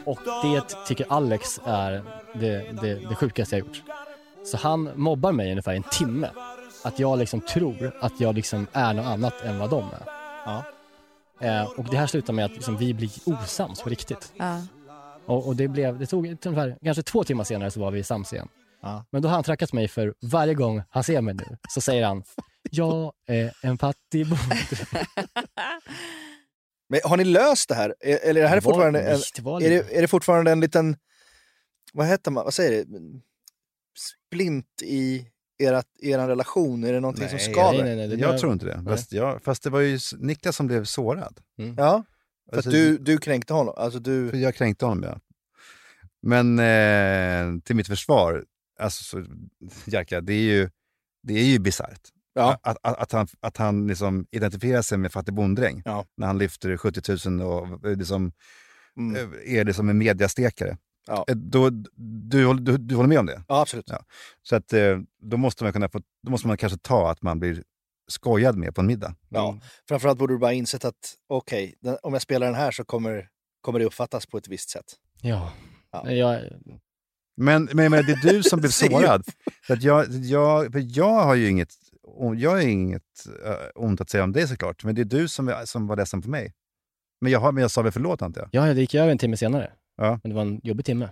[0.05, 3.83] Och det tycker Alex är det, det, det sjukaste jag gjort.
[4.51, 6.29] Så han mobbar mig ungefär en timme.
[6.83, 10.03] Att jag liksom tror att jag liksom är något annat än vad de är.
[10.45, 10.63] Ja.
[11.41, 14.31] Eh, och det här slutar med att liksom vi blir osams på riktigt.
[14.37, 14.61] Ja.
[15.25, 18.33] Och, och det, blev, det tog ungefär, kanske två timmar senare så var vi sams
[18.33, 18.47] igen.
[18.81, 19.05] Ja.
[19.09, 22.05] Men då har han trackat mig för varje gång han ser mig nu så säger
[22.05, 22.23] han
[22.71, 24.57] Jag är en fattig bonde.
[26.89, 27.95] Men har ni löst det här?
[27.99, 30.59] Är- Eller är det här Det var- fortfarande en, är, det, är det fortfarande en
[30.59, 30.95] liten,
[31.93, 32.99] vad heter man, vad säger det?
[33.97, 35.27] Splint i
[35.59, 36.83] ert, er relation?
[36.83, 37.83] Är det någonting som Nej, skaver?
[37.83, 38.83] nej, nej, nej, jag tror inte det.
[38.87, 41.39] Fast, jag, fast det var ju Niklas som blev sårad.
[41.77, 42.03] Ja,
[42.49, 43.73] för Alltså, att du, du kränkte honom.
[43.77, 44.29] Alltså du...
[44.29, 45.19] För jag kränkte honom, ja.
[46.21, 48.45] Men eh, till mitt försvar,
[48.79, 49.25] alltså, så,
[49.85, 50.69] Jerka, det är ju,
[51.23, 52.01] det är ju bisarrt.
[52.33, 52.59] Ja.
[52.63, 56.05] Att, att, att han, att han liksom identifierar sig med fattig bonddräng Ja.
[56.17, 58.31] när han lyfter 70 000 och eh, liksom,
[58.97, 59.15] Mm.
[59.15, 60.77] eh, är liksom en mediastekare.
[61.07, 61.25] Ja.
[61.27, 61.69] Eh, Då,
[62.29, 63.43] du, håller- du, du håller med om det?
[63.47, 63.89] Ja, absolut.
[63.89, 64.03] Ja.
[64.43, 67.39] Så att, eh, då, måste man kunna få, då måste man kanske ta att man
[67.39, 67.63] blir
[68.07, 69.15] skojad med på en middag.
[69.29, 69.59] Ja.
[69.87, 73.27] Framförallt borde du bara insett att okej, den- om jag spelar den här så kommer,
[73.61, 74.85] kommer det uppfattas på ett visst sätt.
[75.21, 75.51] Ja.
[75.91, 76.11] Ja.
[76.11, 76.41] Jag,
[77.37, 79.23] Men, men, men det är du som blev sårad.
[79.63, 81.73] För att jag, jag, för jag har ju inget,
[82.37, 83.03] jag har inget
[83.45, 86.21] uh, ont att säga om dig såklart, men det är du som, som var ledsen
[86.21, 86.53] på mig.
[87.21, 88.49] Men jag, har, men jag sa väl förlåt antar jag?
[88.69, 89.71] ja, det gick över en timme senare.
[89.97, 90.19] Ja.
[90.23, 91.09] Men det var en jobbig timme.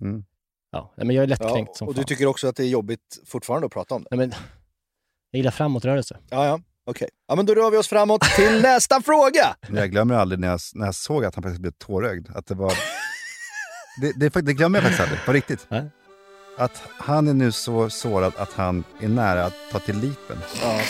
[0.00, 0.24] Mm.
[0.70, 2.02] Ja, men jag är lättkränkt Ja, som och fan.
[2.02, 4.08] du tycker också att det är jobbigt fortfarande att prata om det?
[4.16, 4.30] nej, men,
[5.30, 6.18] jag gillar framåtrörelse.
[6.30, 6.60] Ja, ja.
[6.86, 7.08] Okej.
[7.28, 9.56] Ja, men då rör vi oss framåt till nästa fråga!
[9.68, 12.28] Jag glömmer aldrig när jag, när jag såg att han faktiskt blev tårögd.
[12.34, 12.72] Att det, var,
[14.00, 15.66] det, det, det glömmer jag faktiskt aldrig, på riktigt.
[15.68, 15.84] Nej.
[16.58, 20.38] Att han är nu så sårad att han är nära att ta till lipen.
[20.62, 20.80] Ja.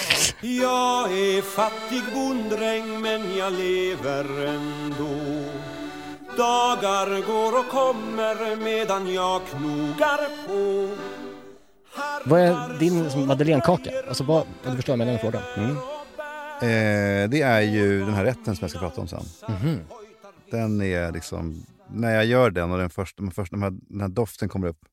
[0.41, 5.45] Jag är fattig bonddräng men jag lever ändå
[6.37, 10.97] Dagar går och kommer medan jag knogar på
[12.25, 13.91] Vad är din madeleinekaka?
[14.09, 15.43] Alltså, vad, om du förstår vad jag menar med frågan.
[15.57, 15.77] Mm.
[16.57, 19.25] Eh, det är ju den här rätten som jag ska prata om sen.
[19.49, 19.81] Mhm.
[20.51, 24.01] Den är liksom när jag gör den och den första, den, första, den, här, den
[24.01, 24.85] här doften kommer upp.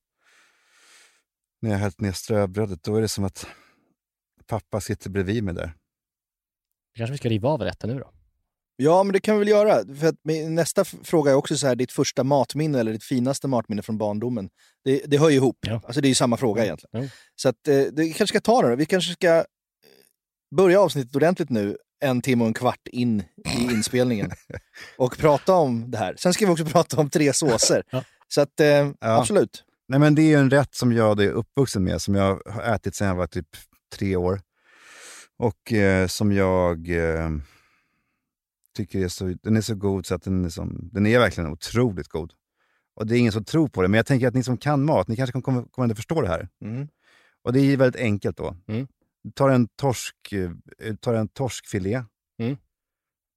[1.62, 3.48] När jag hällt ner ströbrödet, då är det som att
[4.48, 5.74] pappa sitter bredvid mig där.
[6.96, 8.12] Kanske vi ska riva av rätten nu då?
[8.76, 9.96] Ja, men det kan vi väl göra.
[9.96, 13.48] För att min nästa fråga är också så här, ditt första matminne eller ditt finaste
[13.48, 14.50] matminne från barndomen.
[14.84, 15.58] Det, det hör ju ihop.
[15.62, 15.82] Ja.
[15.86, 17.04] Alltså det är ju samma fråga egentligen.
[17.04, 17.10] Ja.
[17.36, 18.76] Så att, eh, det, vi kanske ska ta det.
[18.76, 19.44] Vi kanske ska eh,
[20.56, 23.24] börja avsnittet ordentligt nu, en timme och en kvart in
[23.58, 24.32] i inspelningen.
[24.98, 26.16] och prata om det här.
[26.18, 27.84] Sen ska vi också prata om tre såser.
[27.90, 28.04] Ja.
[28.28, 29.64] Så att, eh, absolut.
[29.88, 32.64] Nej, men det är ju en rätt som jag är uppvuxen med, som jag har
[32.64, 33.48] ätit sedan jag var typ
[33.96, 34.42] tre år.
[35.38, 37.30] Och eh, som jag eh,
[38.74, 41.50] tycker är så, den är så god så att den är, som, den är verkligen
[41.52, 42.34] otroligt god.
[42.96, 44.86] Och det är ingen som tror på det, men jag tänker att ni som kan
[44.86, 46.50] mat, ni kanske kan komma, komma att förstå det här.
[46.66, 46.88] Mm.
[47.44, 48.56] Och det är väldigt enkelt då.
[48.68, 48.88] Mm.
[49.24, 50.16] Du tar en, torsk,
[50.80, 52.04] eh, tar en torskfilé,
[52.40, 52.58] Mm.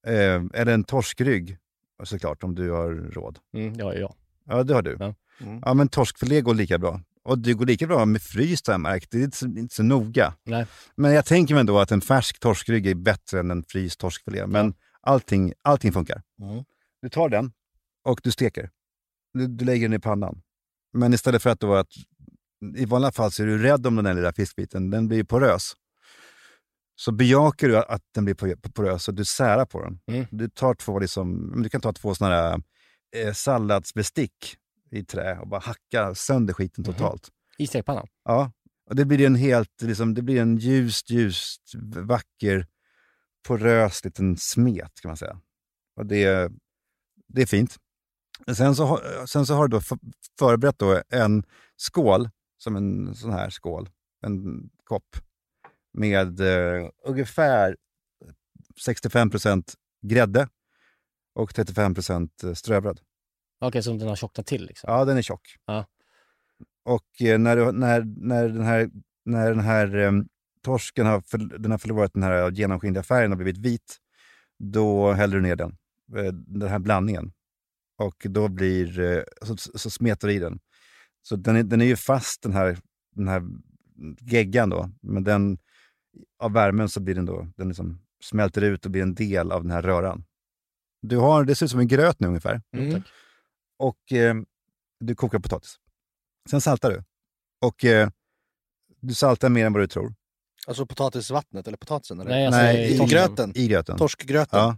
[0.06, 1.58] eh, eller en torskrygg
[2.04, 3.38] såklart, om du har råd.
[3.54, 4.14] Mm, ja, ja.
[4.44, 4.96] Ja, det har du.
[5.00, 5.14] Ja.
[5.40, 5.60] Mm.
[5.64, 7.00] Ja, men torskfilé går lika bra.
[7.24, 9.10] Och det går lika bra med fryst har jag märkt.
[9.10, 10.34] Det är inte så, inte så noga.
[10.44, 10.66] Nej.
[10.94, 14.46] Men jag tänker mig ändå att en färsk torskrygg är bättre än en fryst torskfilé.
[14.46, 14.74] Men
[15.06, 16.22] allting, allting funkar.
[16.42, 16.64] Mm.
[17.02, 17.52] Du tar den
[18.04, 18.70] och du steker.
[19.34, 20.42] Du, du lägger den i pannan.
[20.92, 21.88] Men istället för att då att...
[22.76, 24.90] I vanliga fall så är du rädd om den där lilla fiskbiten.
[24.90, 25.72] Den blir porös.
[26.96, 29.98] Så bejakar du att den blir po- porös och du särar på den.
[30.06, 30.26] Mm.
[30.30, 32.60] Du, tar två liksom, du kan ta två såna här
[33.16, 34.56] eh, salladsbestick
[34.90, 36.92] i trä och bara hacka sönder skiten Mhm.
[36.94, 37.28] totalt.
[37.58, 38.06] I stekpannan?
[38.24, 38.52] Ja,
[38.90, 42.66] och det blir en helt, liksom, det blir en ljust, ljust, vacker,
[43.46, 45.40] porös liten smet kan man säga.
[45.96, 46.52] Och det,
[47.28, 47.76] det är fint.
[48.56, 49.98] Sen så, har- sen så har du då för-
[50.38, 51.44] förberett då en
[51.76, 53.88] skål, som en sån här skål,
[54.26, 55.16] en kopp,
[55.92, 57.76] med eh, ungefär
[58.86, 59.74] 65%
[60.06, 60.48] grädde
[61.34, 63.00] och 35% ströbröd.
[63.60, 64.92] Okej, som den har tjocknat till liksom?
[64.92, 65.56] Ja, den är tjock.
[65.66, 65.86] Ja.
[66.84, 68.90] Och eh, när, du, när, när den här,
[69.24, 70.12] när den här eh,
[70.66, 73.96] torsken har, för, den har förlorat den här genomskinliga färgen och blivit vit,
[74.58, 75.76] då häller du ner den,
[76.16, 77.32] eh, den här blandningen.
[77.98, 80.60] Och då blir, eh, så, så smetar du i den.
[81.22, 82.78] Så den är, den är ju fast den här,
[83.14, 83.42] den här
[84.20, 85.58] geggan då, men den,
[86.38, 89.62] av värmen så blir den då, den liksom smälter ut och blir en del av
[89.62, 90.24] den här röran.
[91.02, 92.62] Du har, det ser ut som en gröt nu ungefär.
[92.72, 92.92] Mm.
[92.92, 93.12] tack.
[93.78, 94.34] Och eh,
[95.00, 95.76] du kokar potatis.
[96.50, 97.04] Sen saltar du.
[97.60, 98.08] Och eh,
[99.00, 100.14] du saltar mer än vad du tror.
[100.66, 102.20] Alltså potatisvattnet eller potatisen?
[102.20, 102.30] Eller?
[102.30, 103.52] Nej, alltså Nej, i I gröten?
[103.54, 103.98] I gröten.
[103.98, 104.58] Torskgröten?
[104.58, 104.76] Ja.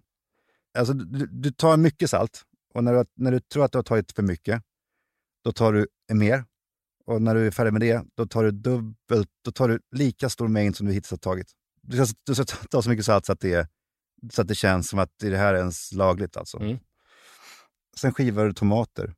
[0.78, 2.42] Alltså, du, du tar mycket salt
[2.74, 4.62] och när du, när du tror att du har tagit för mycket,
[5.44, 6.44] då tar du mer.
[7.06, 10.28] Och när du är färdig med det, då tar du dubbelt, då tar du lika
[10.30, 11.52] stor mängd som du hittills har tagit.
[11.82, 13.68] Du ska, du ska ta så mycket salt så att, det,
[14.32, 16.36] så att det känns som att det här är ens lagligt.
[16.36, 16.58] Alltså.
[16.60, 16.78] Mm.
[17.96, 19.14] Sen skivar du tomater.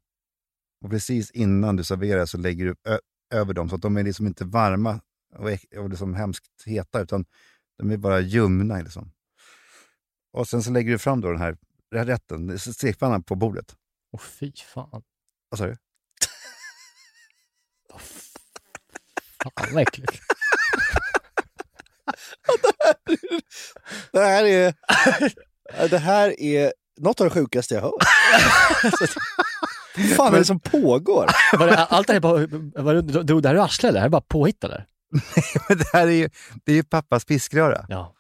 [0.85, 2.99] Och precis innan du serverar så lägger du ö-
[3.35, 5.01] över dem så att de är liksom inte varma
[5.37, 7.25] och, och liksom hemskt heta, utan
[7.79, 8.83] de är bara ljumna.
[8.83, 9.13] Liksom.
[10.33, 11.57] Och sen så lägger du fram då den här
[11.95, 13.77] rätten, stekpannan på bordet.
[14.13, 15.03] Åh fy fan.
[15.49, 15.77] Vad sa du?
[19.43, 20.21] Fan vad äckligt.
[24.13, 24.75] Det här är...
[25.89, 27.95] det här är något av det sjukaste jag hört.
[29.97, 31.31] Vad fan är det som pågår?
[31.59, 32.47] Var det, allt det här bara,
[32.83, 33.93] var det, drog det här ur arslet eller?
[33.93, 34.87] Det här är bara påhitt eller?
[35.69, 36.29] Men det här är ju,
[36.65, 37.87] det är ju pappas fiskröra.
[37.89, 38.15] Ja.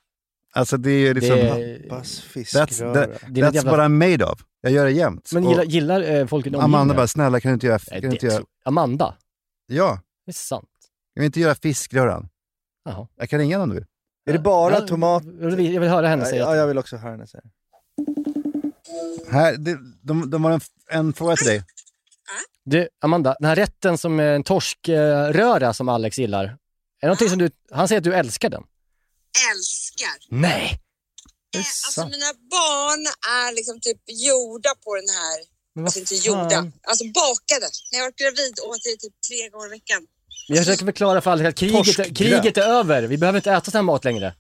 [0.53, 1.37] Alltså det är ju liksom...
[1.37, 2.95] Det- Pappas That's, fiskröra.
[2.95, 4.41] that, Det that's jävla- what I'm made of.
[4.61, 5.31] Jag gör det jämt.
[5.33, 7.79] Men gillar, gillar eh, folk i Amanda bara, snälla kan du inte göra...
[7.91, 9.15] Nej, Kan det inte göra Amanda?
[9.67, 10.69] ja, Det är sant.
[11.15, 12.29] jag vill inte göra fiskröran.
[12.85, 13.07] Jaha.
[13.17, 13.85] Jag kan ringa någon du vill.
[14.29, 15.23] Är det bara Ja, tomat?
[15.41, 17.43] Jag vill, jag vill höra henne säga Ja, jag vill också höra henne säga.
[19.31, 21.63] Här, det, de, de har en, en fråga till dig.
[22.65, 26.57] Du, Amanda, den här rätten som är en torskröra som Alex gillar.
[27.01, 28.63] Är det någonting som du, han säger att du älskar den?
[29.53, 30.17] älskar.
[30.29, 30.81] Nej!
[31.55, 33.03] Eh, alltså mina barn
[33.41, 35.37] är liksom typ gjorda på den här,
[35.75, 36.59] Men vad alltså inte gjorda,
[36.91, 37.67] alltså bakade.
[37.93, 40.03] När jag var gravid åt jag typ tre gånger i veckan.
[40.49, 42.17] Men Jag försöker förklara för Alex att kriget, Torskgröt.
[42.17, 43.03] kriget är över.
[43.03, 44.35] Vi behöver inte äta sån här mat längre.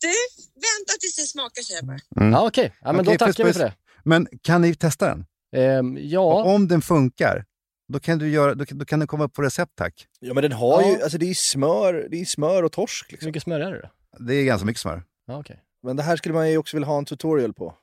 [0.00, 0.08] Du,
[0.54, 1.98] vänta tills det smakar säger jag bara.
[2.24, 2.32] Mm.
[2.32, 2.76] Ja, okej.
[2.80, 3.56] Ja, men Okej, då puss, tackar vi puss.
[3.58, 3.74] för det.
[4.04, 5.24] Men kan ni testa den?
[5.56, 7.44] Ehm, ja, Och om den funkar,
[7.88, 10.06] då kan du, göra, då, kan- då kan den komma upp på recept tack.
[10.20, 10.88] Ja men den har Ja.
[10.88, 13.26] ju, alltså det är ju smör, det är smör och torsk hur liksom.
[13.26, 13.80] mycket smör är det
[14.18, 14.24] då?
[14.24, 15.02] Det är ganska mycket smör.
[15.26, 15.60] Ja, okej.
[15.82, 17.74] Men det här skulle man ju också vilja ha en tutorial på.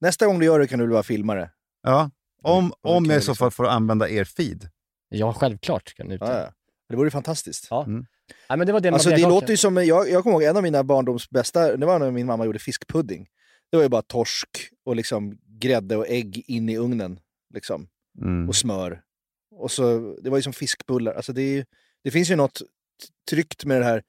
[0.00, 1.50] Nästa gång du gör det kan du väl bara filma det?
[1.82, 2.10] Ja.
[2.42, 4.68] Om, om jag i så fall får använda er feed.
[5.08, 6.52] Ja, självklart kan du Ja, ja.
[6.88, 7.66] Det vore ju fantastiskt.
[7.70, 7.84] Ja.
[7.84, 8.06] Mm.
[8.48, 9.30] Nej, men det var det Alltså det klart.
[9.30, 12.10] låter ju som, jag, jag kommer ihåg en av mina barndoms bästa, det var när
[12.10, 13.26] min mamma gjorde fiskpudding.
[13.70, 14.48] Det var ju bara torsk
[14.84, 17.20] och liksom grädde och ägg in i ugnen.
[17.54, 17.88] Liksom.
[18.22, 18.48] Mm.
[18.48, 19.02] och smör.
[19.58, 21.14] Och så, det var ju som fiskbullar.
[21.14, 21.66] Alltså det, är,
[22.04, 22.62] det finns ju något
[23.30, 24.02] tryggt med det här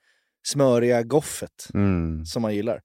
[0.47, 2.25] smöriga goffet Mm.
[2.25, 2.81] som man gillar.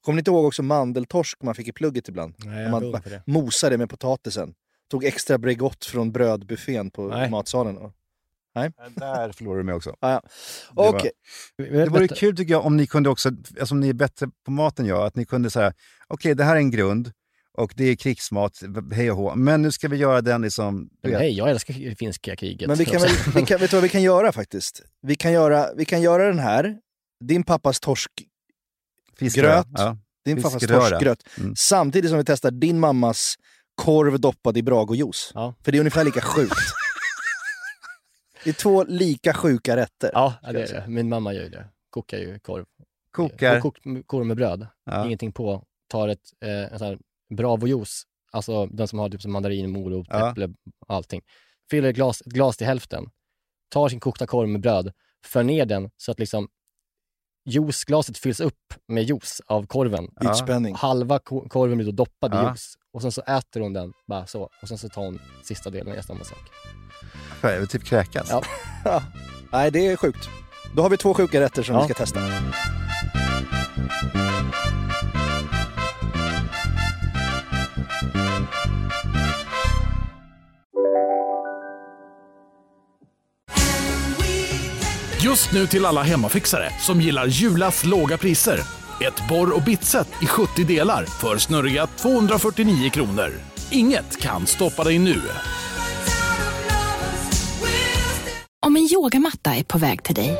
[0.00, 2.34] Kommer ni inte ihåg också mandeltorsk man fick i plugget ibland?
[2.38, 3.22] Nej, man bara det.
[3.26, 4.54] mosade med potatisen.
[4.90, 7.30] Tog extra Bregott från brödbuffén på Nej.
[7.30, 7.78] matsalen.
[7.78, 7.92] Och-
[8.54, 8.70] Nej?
[8.96, 9.96] Där förlorar du mig också.
[10.00, 10.20] Ja, ja.
[10.20, 10.28] Det
[10.74, 11.10] var- Okej.
[11.56, 14.78] Det vore kul tycker jag om ni kunde också, eftersom ni är bättre på mat
[14.78, 15.72] än jag, att ni kunde säga
[16.08, 17.12] okej det här är en grund
[17.56, 20.90] och det är krigsmat, hej och hå, men nu ska vi göra den liksom...
[21.02, 22.68] Men hej, jag älskar finska kriget.
[22.68, 24.82] Men vi kan väl, vi kan, vet du vad vi kan göra faktiskt?
[25.02, 26.76] Vi kan göra, vi kan göra den här,
[27.24, 29.98] din pappas torskgröt, ja.
[30.24, 31.56] din pappas torskgröt, Mm.
[31.56, 33.34] samtidigt som vi testar din mammas
[33.74, 35.30] korv doppad i Bragojuice.
[35.34, 35.54] Ja.
[35.64, 36.54] För det är ungefär lika sjukt.
[38.44, 40.10] det är två lika sjuka rätter.
[40.12, 40.84] Ja, det är det.
[40.88, 41.64] Min mamma gör ju det.
[41.90, 42.64] Kokar ju korv.
[43.10, 43.60] Kokar.
[43.60, 44.66] Kokt korv med bröd.
[44.84, 45.06] Ja.
[45.06, 45.64] Ingenting på.
[45.88, 46.78] Tar ett eh,
[47.34, 48.02] Bravo-juice.
[48.32, 50.30] Alltså den som har typ som mandarin, morot, Ja.
[50.30, 50.48] äpple,
[50.88, 51.22] allting.
[51.70, 53.04] Fyller ett glas, ett glas till hälften.
[53.70, 54.92] Tar sin kokta korv med bröd.
[55.24, 56.48] För ner den så att liksom
[57.48, 60.08] juiceglaset fylls upp med juice av korven.
[60.20, 60.74] Ja.
[60.76, 62.48] Halva ko- korven blir då doppad i Ja.
[62.48, 62.74] juice.
[62.92, 64.50] Och sen så äter hon den bara så.
[64.62, 66.38] Och sen så tar hon sista delen gör samma sak.
[67.42, 68.28] Jag vill typ kräkas.
[68.30, 68.42] Ja.
[69.52, 70.28] Nej, det är sjukt.
[70.76, 72.20] Då har vi två sjuka rätter som vi ska testa.
[85.26, 88.60] Just nu till alla hemmafixare som gillar Julas låga priser.
[89.00, 93.32] Ett borr och bitset i 70 delar för snurriga 249 kronor.
[93.70, 95.22] Inget kan stoppa dig nu.
[98.66, 100.36] Om en yogamatta är på väg till dig,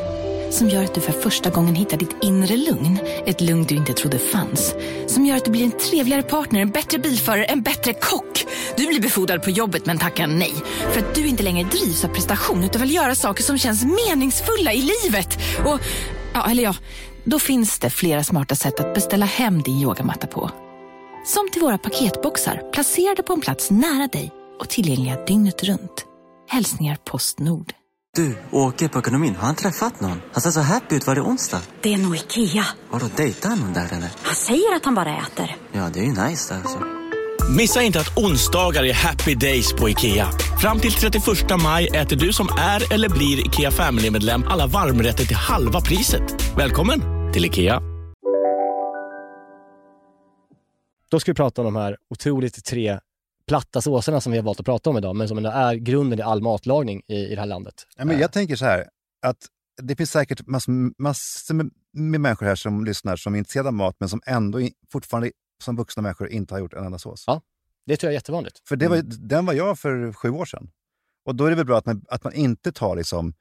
[0.51, 3.93] som gör att du för första gången hittar ditt inre lugn, ett lugn du inte
[3.93, 4.74] trodde fanns,
[5.07, 8.36] som gör att du blir en trevligare partner, en bättre bilförare, en bättre kock.
[8.76, 10.54] Du blir befordrad på jobbet men tackar nej,
[10.92, 14.72] för att du inte längre drivs av prestation utan vill göra saker som känns meningsfulla
[14.72, 15.38] i livet.
[15.64, 15.80] Och,
[16.34, 16.74] ja, eller ja,
[17.24, 20.50] då finns det flera smarta sätt att beställa hem din yogamatta på.
[21.26, 26.04] Som till våra paketboxar placerade på en plats nära dig och tillgängliga dygnet runt.
[26.48, 27.72] Hälsningar Postnord.
[28.16, 29.36] Du, åker på ekonomin.
[29.36, 30.20] Har han träffat någon?
[30.32, 31.07] Han ser så happy ut.
[31.07, 31.61] Var det onsdag?
[31.82, 32.66] Det är nog Ikea.
[32.90, 34.11] Har du dejtat någon där eller?
[34.22, 35.57] Han säger att han bara äter.
[35.72, 36.78] Ja, det är ju nice där alltså.
[37.49, 40.26] Missa inte att onsdagar är happy days på IKEA.
[40.61, 41.24] Fram till 31
[41.62, 46.22] maj äter du som är eller blir IKEA Family-medlem alla varmrätter till halva priset.
[46.57, 47.01] Välkommen
[47.32, 47.80] till IKEA.
[51.11, 52.99] Då ska vi prata om de här otroligt tre
[53.49, 56.18] platta såserna som vi har valt att prata om idag, men som ändå är grunden
[56.18, 57.74] i all matlagning i, i det här landet.
[57.97, 58.84] Ja, men jag tänker så här,
[59.26, 59.38] att
[59.82, 63.97] det finns säkert massor, massor med, människor här som lyssnar som är intresserade av mat,
[64.01, 64.59] men som ändå
[64.92, 65.30] fortfarande
[65.62, 67.24] som vuxna människor inte har gjort en enda sås.
[67.26, 67.40] Ja,
[67.86, 68.68] det tror jag är jättevanligt.
[68.68, 70.70] För det var, den var jag för sju år sedan.
[71.24, 73.34] Och då är det väl bra att man, att man inte tar liksom,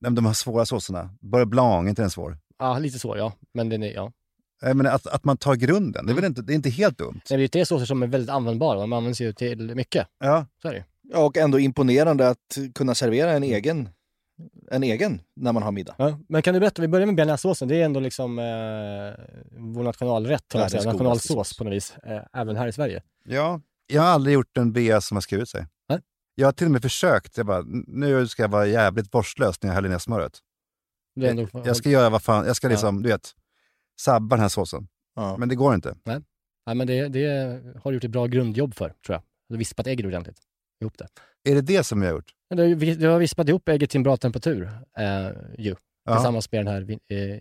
[0.00, 1.10] de de här svåra såserna.
[1.20, 2.38] Beurre blanc, inte den svår?
[2.58, 3.32] Ja, lite så ja.
[3.54, 4.12] Men den är, ja.
[4.62, 7.20] Menar, att, att man tar grunden, det är väl inte, det är inte helt dumt?
[7.30, 8.80] Nej, det är tre såser som är väldigt användbara.
[8.80, 10.06] De används ju till mycket.
[10.18, 10.46] Ja.
[10.62, 10.84] Så är det.
[11.02, 13.88] Ja, och ändå imponerande att kunna servera en egen,
[14.70, 15.94] en egen när man har middag.
[15.98, 17.68] Ja, men kan du berätta, vi börjar med bearnaisesåsen.
[17.68, 18.44] Det är ändå liksom eh,
[19.58, 20.92] vår nationalrätt, att säga.
[20.92, 23.02] Nationalsås på något vis, eh, även här i Sverige.
[23.24, 25.66] Ja, jag har aldrig gjort en bea som har skurit sig.
[25.88, 26.00] Nej.
[26.34, 27.36] Jag har till och med försökt.
[27.36, 30.38] Jag bara, nu ska jag vara jävligt vårdslös när jag häller ner smöret.
[31.14, 33.30] Det är ändå, Jag, jag ska göra vad fan, jag ska liksom, du vet,
[34.00, 34.88] sabba den här såsen.
[35.16, 35.36] Ja.
[35.36, 35.96] Men det går inte.
[36.04, 36.20] Nej,
[36.66, 37.26] Nej men det, det
[37.82, 39.22] har du gjort ett bra grundjobb för, tror jag.
[39.48, 40.38] Du har vispat ägget ordentligt.
[40.80, 41.08] Ihop det.
[41.50, 42.30] Är det det som jag har gjort?
[42.96, 44.62] Du, har vispat ihop ägget till en bra temperatur,
[44.98, 45.74] eh, ju.
[46.04, 46.14] Ja.
[46.16, 47.40] Tillsammans med den här vi- eh,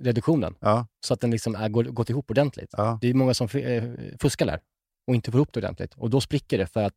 [0.00, 0.54] reduktionen.
[0.60, 0.86] Ja.
[1.06, 2.70] Så att den liksom är, går, gått ihop ordentligt.
[2.76, 2.98] Ja.
[3.00, 3.84] Det är många som eh,
[4.20, 4.60] fuskar där
[5.06, 5.94] och inte får ihop det ordentligt.
[5.94, 6.94] Och då spricker det för att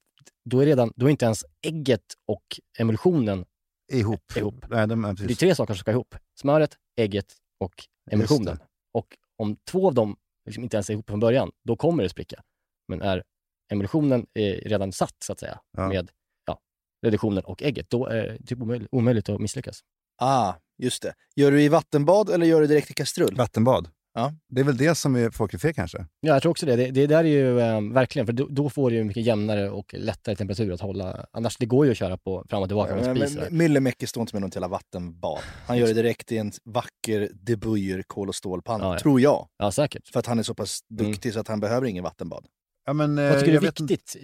[0.49, 2.43] då är, redan, då är inte ens ägget och
[2.79, 3.45] emulsionen
[3.93, 4.37] Ihop.
[4.37, 4.65] ihop.
[4.69, 6.15] Nej, de är Det är tre saker som ska ihop.
[6.39, 7.73] Smöret, ägget och
[8.11, 8.57] emulsionen.
[8.93, 10.15] Och om två av dem
[10.45, 12.43] liksom inte ens är ihop från början, då kommer det spricka.
[12.87, 13.23] Men är
[13.71, 15.87] emulsionen eh, redan satt, så att säga, Ja.
[15.87, 16.09] med
[16.45, 16.59] ja,
[17.05, 19.79] reduktionen och ägget, då är det typ omöjligt, omöjligt att misslyckas.
[20.21, 20.53] Ah,
[20.83, 21.13] just det.
[21.35, 23.35] Gör du i vattenbad eller gör du direkt i kastrull?
[23.35, 23.89] Vattenbad.
[24.17, 24.33] Ja.
[24.49, 25.97] Det är väl det som är folk är fel kanske?
[26.19, 26.75] Ja, jag tror också det.
[26.75, 29.69] Det, det där är ju eh, verkligen, för då, då får du ju mycket jämnare
[29.69, 31.25] och lättare temperatur att hålla.
[31.31, 33.49] Annars, det går ju att köra på fram och tillbaka med en Men- spis.
[33.51, 35.39] Myllymäki står inte med något jävla vattenbad.
[35.67, 38.99] Han gör det direkt i en vacker De Buyer kol och stålpanna, Ja, ja.
[38.99, 39.47] tror jag.
[39.57, 40.07] Ja, säkert.
[40.07, 41.11] För att han är så pass Mm.
[41.11, 42.45] duktig så att han behöver ingen vattenbad.
[42.85, 44.15] Ja, men, eh, Vad tycker du är viktigt,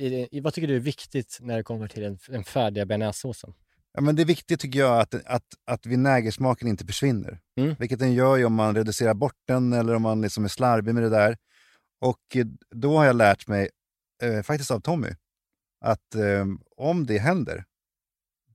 [0.43, 3.53] vad tycker du är viktigt när det kommer till den, den färdiga bearnaisesåsen?
[3.93, 7.39] Ja, men det är viktigt tycker jag att, att, att vinägersmaken inte försvinner.
[7.59, 7.76] Mm.
[7.80, 10.93] Vilket den gör ju om man reducerar bort den eller om man liksom är slarvig
[10.95, 11.38] med det där.
[12.01, 12.45] Och eh,
[12.76, 13.70] då har jag lärt mig,
[14.24, 15.09] eh, faktiskt av Tommy,
[15.86, 16.45] att eh,
[16.78, 17.66] om det händer,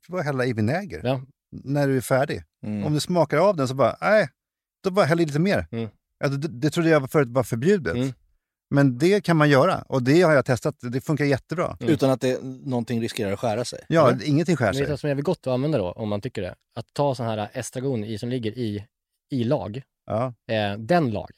[0.06, 1.22] du bara hälla i vinäger Ja.
[1.50, 2.42] när du är färdig.
[2.66, 2.84] Mm.
[2.84, 4.28] Om du smakar av den så bara, nej,
[4.84, 5.66] då bara häll i lite mer.
[5.70, 5.88] Mm.
[6.24, 7.94] Alltså, det, det trodde jag var förut var förbjudet.
[7.96, 8.12] Mm.
[8.76, 10.74] Men det kan man göra och det har jag testat.
[10.80, 11.76] Det funkar jättebra.
[11.80, 13.78] Utan att det, någonting riskerar att skära sig?
[13.88, 14.24] Ja, eller?
[14.28, 14.86] ingenting skär Men sig.
[14.86, 16.54] vad som är gott att använda då, om man tycker det?
[16.74, 18.84] Att ta sån här estragon i, som ligger i,
[19.30, 20.34] i lag, Ja.
[20.54, 21.36] eh, den lagen.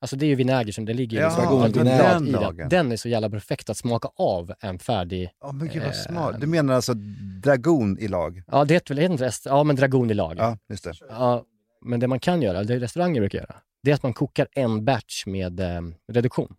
[0.00, 1.98] Alltså det är ju vinäger som det ligger Ja, liksom Estragonvinäger.
[1.98, 2.56] koncentrat den i lagen.
[2.56, 2.68] den.
[2.68, 5.30] Den är så jävla perfekt att smaka av en färdig...
[5.44, 6.40] Åh, men gud vad Eh, smart.
[6.40, 6.94] Du menar alltså
[7.42, 8.42] dragon i lag?
[8.46, 10.34] Ja, det heter väl, ja men dragon i lag.
[10.38, 10.92] Ja, just det.
[11.08, 11.44] Ja,
[11.84, 13.54] men det man kan göra, det restauranger brukar göra,
[13.84, 15.80] det är att man kokar en batch med eh,
[16.12, 16.56] reduktion.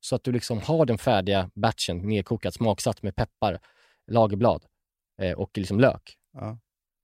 [0.00, 3.60] Så att du liksom har den färdiga batchen nedkokat, smaksatt med peppar,
[4.06, 4.64] lagerblad
[5.22, 6.16] eh, och liksom lök.
[6.32, 6.58] Ja.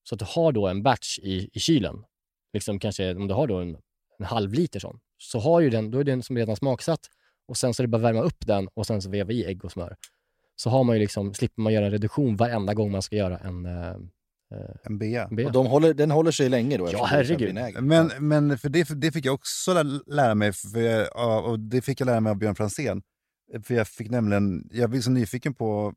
[0.09, 2.05] Så att du har då en batch i, i kylen.
[2.53, 3.76] Liksom kanske om du har då en,
[4.18, 7.11] en halv liter sån, så har ju den, då är den som redan smaksatt
[7.49, 9.45] och sen så är det bara att värma upp den och sen så veva i
[9.45, 9.97] ägg och smör.
[10.57, 13.39] Så har man ju liksom, slipper man göra en reduktion varenda gång man ska göra
[13.39, 13.97] en, eh, eh,
[14.82, 15.28] En bea.
[15.28, 15.46] bea.
[15.46, 16.88] Och de håller, den håller sig länge då?
[16.92, 17.55] Ja, herregud.
[17.82, 22.00] Men, men för det, det fick jag också lä- lära mig, för och det fick
[22.00, 23.02] jag lära mig av Björn Franzén.
[23.64, 25.94] För jag fick nämligen, jag blev så nyfiken på,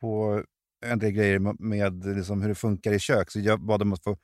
[0.00, 0.42] på
[0.86, 3.92] en del grejer med, med liksom hur det funkar i kök, så jag bad om
[3.92, 4.16] att få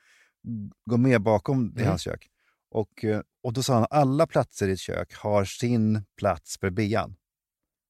[0.91, 1.89] gå med bakom i Mm.
[1.89, 2.27] hans kök.
[2.71, 6.71] Och, eh, och då sa han alla platser i ett kök har sin plats för
[6.71, 7.17] bean.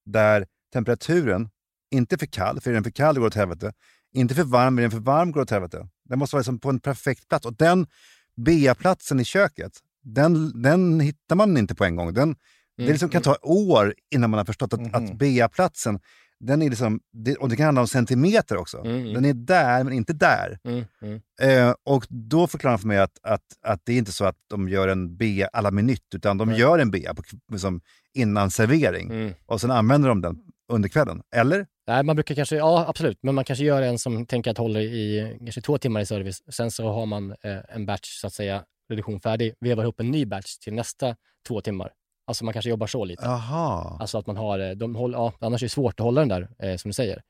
[0.05, 1.49] Där temperaturen,
[1.91, 3.73] inte för kall, för är den för kall går det åt helvete.
[4.13, 5.87] Inte för varm, är den för varm går det åt helvete.
[6.09, 7.45] Den måste vara liksom på en perfekt plats.
[7.45, 7.87] Och den
[8.35, 9.71] bea-platsen i köket,
[10.03, 12.13] den, den hittar man inte på en gång.
[12.13, 12.35] Den,
[12.77, 12.91] Det Mm.
[12.91, 15.99] liksom kan ta år innan man har förstått att, att bea-platsen,
[16.39, 18.77] den är liksom, det, och det kan handla om centimeter också.
[18.77, 20.59] Mm, Den är där, men inte där.
[20.63, 21.21] Mm, mm.
[21.41, 24.35] Eh, och då förklarar han för mig att, att, att det är inte så att
[24.47, 27.81] de gör en bea alla minut, utan de gör en bea på, liksom,
[28.13, 29.11] innan servering.
[29.11, 29.33] Mm.
[29.45, 30.37] Och sen använder de den
[30.71, 31.21] under kvällen.
[31.35, 31.65] Eller?
[31.87, 34.79] Nej, man brukar kanske, ja absolut, men man kanske gör en som tänker att håller
[34.79, 36.53] i kanske två timmar i service.
[36.53, 40.11] Sen så har man eh, en batch, så att säga, reduktion färdig, vevar ihop en
[40.11, 41.15] ny batch till nästa
[41.47, 41.91] två timmar.
[42.27, 43.25] Alltså man kanske jobbar så lite.
[43.25, 43.97] Jaha.
[43.99, 46.29] Alltså att man har, eh, de håller, ja, annars är det svårt att hålla den
[46.29, 47.21] där, eh, som du säger.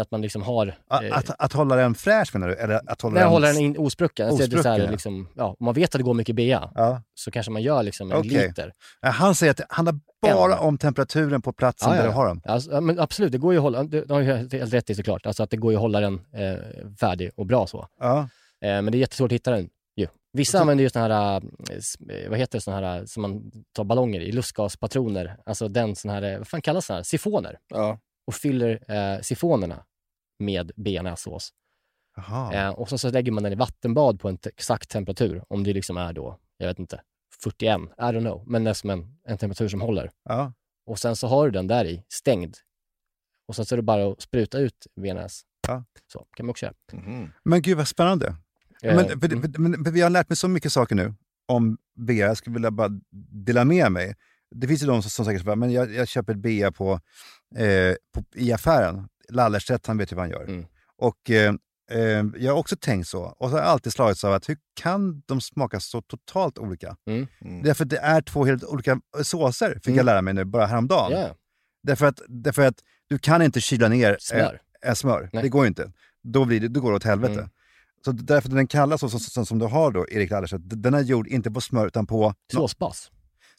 [0.00, 0.74] Att man liksom har...
[0.88, 2.54] Att, eh, att, att hålla den fräsch menar du?
[2.54, 3.32] Eller att hålla Nej, den...
[3.32, 4.28] hålla den in, osprucken.
[4.28, 4.90] Alltså, är så här, Osprucken, ja.
[4.90, 7.02] liksom, ja, om man vet att det går mycket bea, Ja.
[7.14, 8.30] så kanske man gör liksom en Okej.
[8.30, 8.72] liter.
[9.02, 12.40] Han säger att det handlar bara om temperaturen på platsen där du har den.
[12.44, 14.94] Alltså, men absolut, det går ju att hålla, det, det har ju helt rätt i
[14.94, 16.58] såklart, alltså att det går ju att hålla den eh,
[17.00, 17.86] färdig och bra så.
[18.00, 18.18] Eh,
[18.60, 20.06] men det är jättesvårt att hitta den ju.
[20.32, 23.50] Vissa använder ju såna här, eh, eh, vad heter det, såna här eh, som man
[23.76, 25.36] tar ballonger i, lustgaspatroner.
[25.46, 27.02] Alltså den sån här, vad fan kallas det här?
[27.02, 27.58] Sifoner.
[27.68, 27.98] Ja.
[28.28, 29.84] Och fyller eh, sifonerna
[30.38, 31.52] med bearnaisesås.
[32.54, 35.42] Eh, och så, så lägger man den i vattenbad på en te- exakt temperatur.
[35.48, 37.00] Om det liksom är då, jag vet inte,
[37.42, 38.44] 41, I don't know.
[38.46, 40.10] Men det är som en, en temperatur som håller.
[40.24, 40.52] Ja.
[40.86, 42.56] Och sen så har du den där i, stängd.
[43.48, 45.44] Och sen så är det bara att spruta ut bearnaise.
[45.68, 45.84] Ja.
[46.12, 46.74] Så kan man också göra.
[47.44, 48.26] Men gud vad spännande.
[48.82, 51.14] Eh, Men, för, för, men, för vi har lärt mig så mycket saker nu
[51.46, 52.26] om bea.
[52.26, 52.88] Jag skulle vilja bara
[53.46, 54.14] dela med mig.
[54.54, 56.92] Det finns ju de som, som säkert säger men jag, jag köper ett bea på,
[57.56, 59.08] eh, på, i affären.
[59.28, 60.44] Lallerstedt, han vet vad han gör.
[60.44, 60.66] Mm.
[60.96, 61.54] Och eh,
[61.90, 63.22] eh, jag har också tänkt så.
[63.22, 66.96] Och så har jag alltid slagits av att hur kan de smaka så totalt olika?
[67.06, 67.26] Mm.
[67.62, 69.96] Därför att det är två helt olika såser, fick Mm.
[69.96, 71.12] jag lära mig nu bara häromdagen.
[71.12, 71.34] Ja.
[71.82, 74.60] Därför, att, därför att du kan inte kyla ner Smör.
[74.82, 75.30] eh, eh, smör.
[75.32, 75.42] Nej.
[75.42, 75.92] Det går ju inte.
[76.22, 77.32] Då, blir det, då går det åt helvete.
[77.32, 77.50] Mm.
[78.04, 81.00] Så därför den kallas så, så, så, som du har då, Erik Lallerstedt, den är
[81.02, 82.34] gjord inte på smör utan på...
[82.52, 83.10] Såsbas.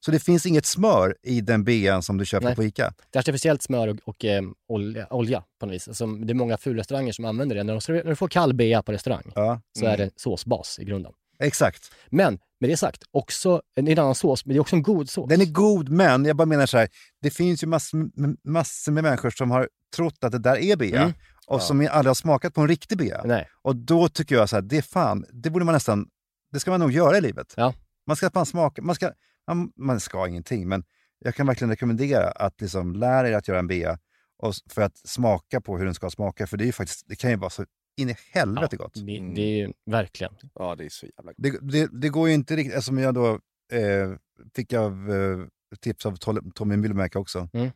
[0.06, 2.56] Så det finns inget smör i den bean som du köper Nej.
[2.56, 2.94] på Ica?
[3.12, 5.88] Det är artificiellt smör och, och eh, olja, olja på något vis.
[5.88, 7.64] Alltså, det är många fulrestauranger som använder det.
[7.64, 9.62] När, de, när du får kall bea på restaurang Ja.
[9.80, 11.12] så är det såsbas i grunden.
[11.40, 11.92] Exakt.
[12.10, 15.10] Men med det sagt, också en, en annan sås, men det är också en god
[15.10, 15.30] sås.
[15.30, 16.90] Den är god, men jag bara menar så här,
[17.22, 18.10] det finns ju massor,
[18.50, 21.14] massor med människor som har trott att det där är bea Mm.
[21.48, 21.60] och Ja.
[21.60, 23.22] som aldrig har smakat på en riktig bea.
[23.26, 23.48] Nej.
[23.62, 26.08] Och då tycker jag så här, det är fan, det borde man nästan,
[26.52, 27.54] det ska man nog göra i livet.
[27.58, 27.74] Ja.
[28.08, 29.12] Man ska fan smaka, man ska,
[29.58, 30.84] man, man ska ingenting, men
[31.20, 34.00] jag kan verkligen rekommendera att liksom lära er att göra en bea
[34.38, 36.48] och, för att smaka på hur den ska smaka.
[36.48, 37.66] För det, är ju faktiskt, det kan ju vara så
[37.98, 38.94] in i helvete gott.
[38.94, 39.02] Det,
[39.36, 40.34] det är ju verkligen.
[40.54, 41.36] Ja, det är så jävla gott.
[41.38, 43.40] Det, det, det går ju inte riktigt, eftersom jag då
[43.72, 44.14] eh,
[44.56, 46.16] fick av eh, tips av
[46.56, 47.50] Tommy Myllymäki också.
[47.54, 47.72] Mm.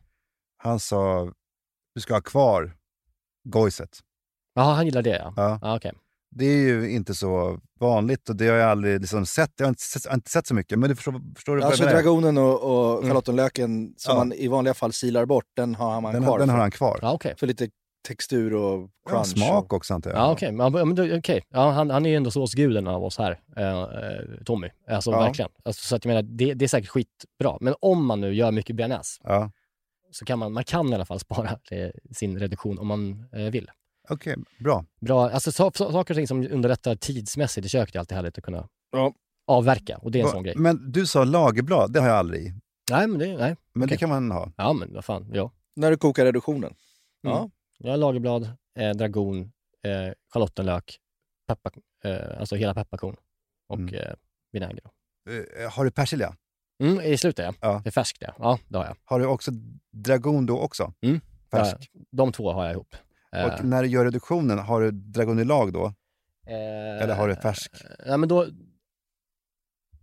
[0.56, 1.32] Han sa,
[1.94, 2.76] du ska ha kvar
[3.44, 4.00] gojset.
[4.54, 5.34] Jaha, han gillar det ja.
[5.36, 5.58] Ja.
[5.62, 5.92] ja okej.
[6.36, 9.50] Det är ju inte så vanligt och det har jag aldrig liksom sett.
[9.56, 11.60] Jag har inte sett, jag har inte sett så mycket, men du förstår, förstår du
[11.60, 12.02] vad Alltså jag menar?
[12.02, 14.18] dragonen och, och schalottenlöken som Ja.
[14.18, 16.38] man i vanliga fall silar bort, den har man Den, kvar.
[16.38, 16.98] den har han kvar.
[17.02, 17.34] Ja, okej.
[17.38, 17.68] för lite
[18.08, 19.26] textur och Ja, crunch.
[19.26, 20.18] smak och, också antar jag.
[20.18, 20.54] Ja, okej.
[20.58, 21.42] Ja, men då- okej.
[21.50, 24.68] Ja, han, han är ju ändå såsguden av oss här, eh, eh, Tommy.
[24.88, 25.20] Alltså Ja.
[25.20, 25.50] verkligen.
[25.64, 27.58] Alltså, så att jag menar, det, det är säkert skitbra.
[27.60, 29.50] Men om man nu gör mycket bearnaise Ja.
[30.10, 33.40] så kan man, man kan i alla fall spara eh, sin reduktion om man eh,
[33.42, 33.70] vill.
[34.08, 34.84] Okej, bra.
[35.00, 38.38] Bra, alltså så, så, saker och ting som underlättar tidsmässigt i köket är alltid härligt
[38.38, 39.14] att kunna Ja.
[39.46, 40.54] avverka och det är en Va- sån grej.
[40.56, 42.54] Men du sa lagerblad, det har jag aldrig i.
[42.90, 43.56] Nej, men det, nej.
[43.72, 43.98] Men det Okej.
[43.98, 44.52] kan man ha.
[44.56, 45.50] Ja, men vad fan, ja.
[45.76, 46.74] När du kokar reduktionen.
[47.20, 47.38] Ja.
[47.38, 47.50] Mm.
[47.78, 48.48] Jag har lagerblad,
[48.78, 49.40] eh, dragon,
[49.84, 50.98] eh, schalottenlök,
[51.48, 51.72] peppar,
[52.04, 53.16] eh, alltså hela pepparkorn
[53.68, 53.94] och Mm.
[53.94, 54.14] eh,
[54.52, 54.84] vinäger.
[55.60, 56.36] Eh, Har du persilja?
[56.82, 57.54] Mm, I slutet ja.
[57.60, 57.80] Ja.
[57.84, 58.34] Det är färskt ja.
[58.38, 58.96] Ja, det har jag.
[59.04, 59.50] Har du också
[59.92, 60.92] dragon då också?
[61.02, 61.20] Mm.
[61.50, 61.90] Färsk?
[61.92, 62.96] Ja, de två har jag ihop.
[63.34, 65.84] Eh, Och när du gör reduktionen, har du dragon i lag då?
[66.46, 67.72] eh, Eller har du färsk?
[68.06, 68.46] Ja, men då,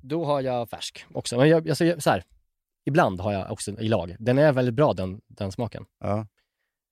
[0.01, 1.38] då har jag färsk också.
[1.38, 2.23] Men jag, alltså, så här,
[2.86, 4.15] ibland har jag också i lag.
[4.19, 5.86] Den är väldigt bra den, den smaken.
[5.99, 6.27] Ja.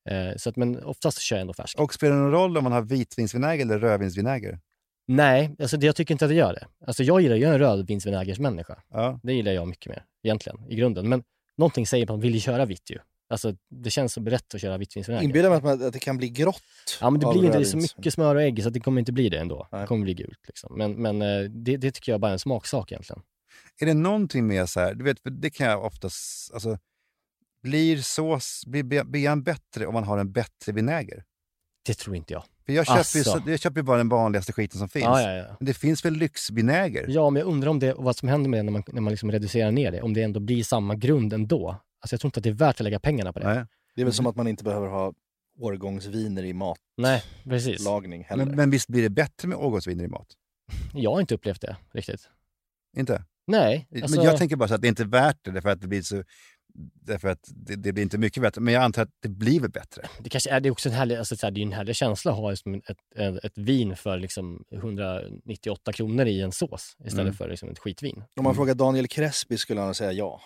[0.10, 1.80] Eh, så att, men oftast kör jag ändå färsk.
[1.80, 4.60] Och spelar det någon roll om man har vitvinsvinäger eller rödvinsvinäger?
[5.08, 6.68] Nej, alltså det, jag tycker inte att det gör det.
[6.88, 8.84] Alltså jag gillar, är en rödvinsvinägersmänniska.
[8.90, 9.20] Ja.
[9.24, 11.10] Det gillar jag mycket mer egentligen, i grunden.
[11.10, 11.24] Men
[11.58, 13.00] någonting säger på att man vill ju köra vitt ju.
[13.30, 15.24] Alltså det känns så rätt att köra vitvinsvinäger.
[15.24, 16.62] Inbillar mig att, man, att det kan bli grått.
[17.02, 19.12] Ja, men det blir inte så mycket smör och ägg så att det kommer inte
[19.12, 19.68] bli det ändå.
[19.72, 19.82] Nej.
[19.82, 20.78] Det kommer bli gult liksom.
[20.78, 23.22] Men, men eh, det, det tycker jag bara är en smaksak egentligen.
[23.82, 26.78] Är det någonting med så här, du vet, för det kan jag oftast, alltså,
[27.64, 31.24] blir sås, blir be- bean bättre om man har en bättre vinäger?
[31.86, 32.44] Det tror inte jag.
[32.66, 33.42] För jag köper, ju, Asså.
[33.44, 35.04] så, jag köper ju bara den vanligaste skiten som finns.
[35.06, 35.56] Ja, ja, ja.
[35.60, 37.06] Men det finns väl lyxvinäger?
[37.10, 39.12] Ja, men jag undrar om det, vad som händer med det när man, när man
[39.12, 40.02] liksom reducerar ner det.
[40.02, 41.82] Om det ändå blir samma grund ändå.
[42.00, 43.54] Alltså jag tror inte att det är värt att lägga pengarna på det.
[43.54, 43.66] Nej.
[43.96, 45.14] Det är väl som att man inte behöver ha
[45.60, 46.54] årgångsviner i
[46.98, 47.80] Nej, precis.
[47.80, 48.46] matlagning heller.
[48.46, 50.28] Men, men visst blir det bättre med årgångsviner i mat?
[50.94, 52.30] Jag har inte upplevt det riktigt.
[52.98, 53.24] Inte?
[53.48, 53.88] Nej.
[53.96, 55.88] Alltså, Men jag tänker bara så att det är inte värt det därför att det
[55.88, 56.24] blir så...
[56.94, 58.62] Därför att det, det blir inte mycket bättre.
[58.62, 60.02] Men jag antar att det blir väl bättre?
[60.20, 61.96] det kanske är, det är också en härlig, alltså, så här, det är en härlig
[61.96, 66.98] känsla att ha liksom ett, ett, ett vin för liksom 198 kronor i en sås
[67.06, 67.34] istället Mm.
[67.34, 68.24] för liksom ett skitvin.
[68.36, 70.42] Om man frågar Daniel Crespi skulle han säga ja.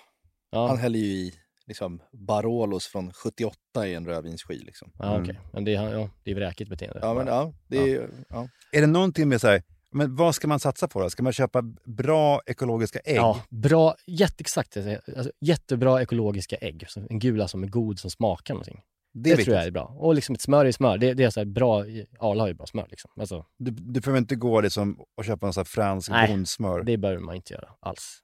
[0.52, 0.68] Ja.
[0.68, 1.34] Han häller ju i
[1.68, 4.64] liksom, Barolos från 78 i en rödvinsskil.
[4.66, 4.92] Liksom.
[5.00, 5.40] Ja, okej.
[5.54, 7.00] Men det är, ja, det är vräkigt beteende.
[7.02, 8.48] Ja, men ja, det är, ju- ja.
[8.72, 11.10] Är det någonting med så här, men vad ska man satsa på då?
[11.10, 13.16] Ska man köpa bra ekologiska ägg?
[13.18, 14.78] Ja, bra, jätteexakt.
[14.78, 16.86] Alltså, jättebra ekologiska ägg.
[16.90, 18.82] Så En gula som är god, som smakar någonting.
[19.16, 19.84] Det Det, tror jag är bra.
[20.00, 20.98] Och liksom ett smör i smör.
[20.98, 21.80] Det, det är så här bra,
[22.20, 23.12] Arla har ju bra smör liksom.
[23.20, 26.84] Alltså, Du, du behöver inte gå liksom och köpa en sån fransk Nej, bondsmör.
[26.84, 28.20] det behöver man inte göra alls.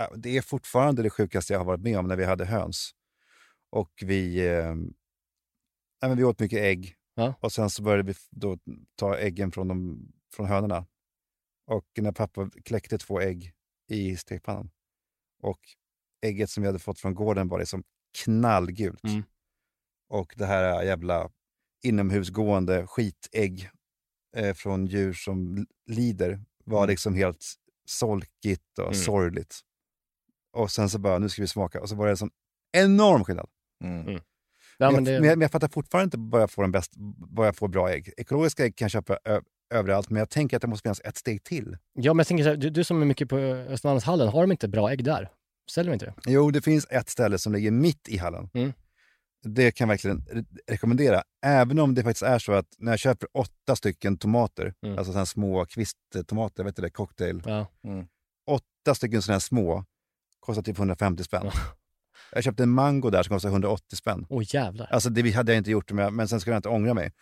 [0.00, 2.90] Ja, Det är fortfarande det sjukaste jag har varit med om när vi hade höns.
[3.70, 4.74] Och vi, eh,
[6.02, 6.94] nej, vi åt mycket ägg.
[7.14, 7.34] Ja.
[7.40, 8.58] Och sen så började vi då
[8.96, 9.98] ta äggen från, de,
[10.34, 10.86] från hönorna.
[11.66, 13.52] Och när pappa kläckte två ägg
[13.88, 14.70] i stekpannan.
[15.42, 15.60] Och
[16.22, 17.82] ägget som vi hade fått från gården var liksom
[18.24, 19.04] knallgult.
[19.04, 19.22] Mm.
[20.08, 21.30] Och det här jävla
[21.82, 23.70] inomhusgående skitägg
[24.36, 28.94] eh, från djur som lider var liksom helt solkigt och Mm.
[28.94, 29.60] sorgligt.
[30.52, 31.80] Och sen så bara, nu ska vi smaka.
[31.80, 32.30] Och så var det en sån
[32.72, 33.48] enorm skillnad.
[34.78, 36.64] Ja, men, men det- jag, men, jag, men jag fattar fortfarande inte var jag får,
[36.64, 38.12] en bäst, var jag får bra ägg.
[38.16, 39.40] Ekologiska ägg kan jag köpa ö,
[39.74, 41.76] överallt, men jag tänker att det måste finnas ett steg till.
[41.92, 44.50] Ja, men jag tänker så här, du, du som är mycket på Östermalmshallen, har de
[44.52, 45.28] inte bra ägg där?
[45.70, 46.14] Säljer de inte det?
[46.32, 48.50] Jo, det finns ett ställe som ligger mitt i hallen.
[48.54, 48.72] Mm.
[49.44, 51.22] Det kan jag verkligen re rekommendera.
[51.46, 54.98] Även om det faktiskt är så att när jag köper åtta stycken tomater, Mm.
[54.98, 57.42] alltså sådana små kvisttomater, vet du det, cocktail.
[57.46, 57.66] Ja.
[58.46, 59.84] Åtta stycken sådana här små
[60.40, 61.50] kostar typ 150 spänn.
[62.32, 64.26] Jag köpte en mango där som kostar 180 spänn.
[64.28, 64.86] Åh jävlar.
[64.90, 67.12] Alltså det hade jag inte gjort, men, men sen skulle jag inte ångra mig.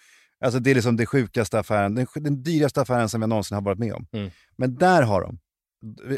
[0.40, 3.62] Alltså det är liksom den sjukaste affären, den, den dyraste affären som jag någonsin har
[3.62, 4.06] varit med om.
[4.12, 4.30] Mm.
[4.56, 5.38] Men där har de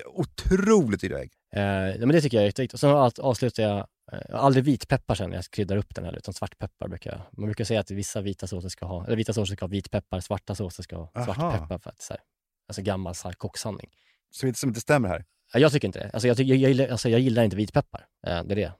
[0.07, 1.33] otroligt dyra ägg.
[1.53, 1.61] Eh,
[1.99, 2.75] men det tycker jag är jätteviktigt.
[2.75, 2.91] Och sen
[3.25, 3.79] avslutar jag,
[4.13, 7.21] eh, aldrig vitpeppar sen när jag kryddar upp den heller, utan svartpeppar brukar jag.
[7.39, 10.21] Man brukar säga att vissa vita såser ska ha, eller vita såser ska ha vitpeppar,
[10.21, 12.21] svarta såser ska ha svartpeppar för att så här,
[12.69, 13.91] alltså gammal kocksanning.
[14.31, 15.25] Så det som inte stämmer här.
[15.53, 16.11] Ja, Jag tycker inte det.
[16.13, 18.07] Alltså jag, tycker, jag, jag, gillar, alltså jag gillar inte vitpeppar.
[18.27, 18.73] Eh, det är det.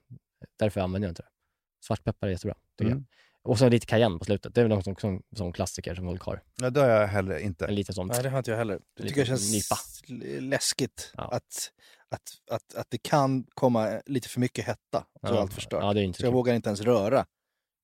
[0.59, 1.27] Därför använder jag inte det.
[1.85, 3.05] Svartpeppar är jättebra, tycker Mm.
[3.43, 3.51] jag.
[3.51, 4.55] Och så lite cayenne på slutet.
[4.55, 6.43] Det är väl någon som, som, som klassiker som folk har.
[6.61, 7.65] Ja, det har jag heller inte.
[7.65, 8.07] En liten sån.
[8.07, 8.79] Nej, det har inte jag heller.
[8.97, 9.75] Det tycker jag känns nypa.
[10.25, 11.33] l- läskigt att,
[12.09, 15.39] att, att, att det kan komma lite för mycket hetta så Ja.
[15.41, 15.83] allt förstört.
[15.83, 17.25] Ja, det är inte så jag vågar inte ens röra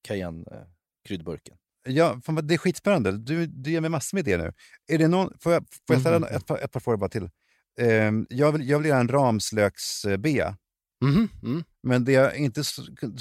[0.08, 1.58] cayenne-kryddburken.
[1.88, 3.12] Ja, fan, vad- det är skitspännande.
[3.18, 4.54] Du, du ger mig massor med idéer nu.
[4.88, 6.28] Är det någon, får jag, får jag ställa Mhm.
[6.36, 7.30] ett, par, ett par frågor bara till?
[7.82, 10.58] Ehm, jag, vill, jag vill göra en ramslöksbea.
[11.06, 11.64] Mhm, mm.
[11.84, 12.62] Men det jag inte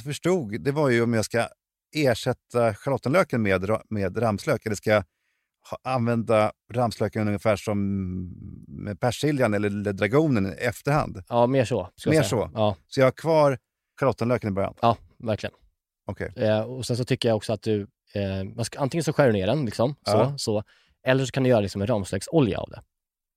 [0.05, 1.49] förstod, det var ju om jag ska
[1.95, 5.05] ersätta schalottenlöken med, med ramslök, eller ska jag
[5.85, 7.79] använda ramslöken ungefär som
[8.69, 11.23] med persiljan eller, dragonen i efterhand?
[11.29, 11.91] Ja, mer så.
[12.07, 12.51] Mer så?
[12.55, 12.77] Ja.
[12.87, 13.59] Så jag har kvar
[14.01, 14.75] schalottenlöken i början?
[14.81, 15.55] Ja, verkligen.
[16.07, 16.33] Okej.
[16.37, 17.81] Eh, och sen så tycker jag också att du,
[18.15, 20.35] eh, ska, antingen så skär du ner den, liksom, så, Ja.
[20.39, 20.63] så,
[21.07, 22.83] eller så kan du göra liksom en ramslöksolja av det.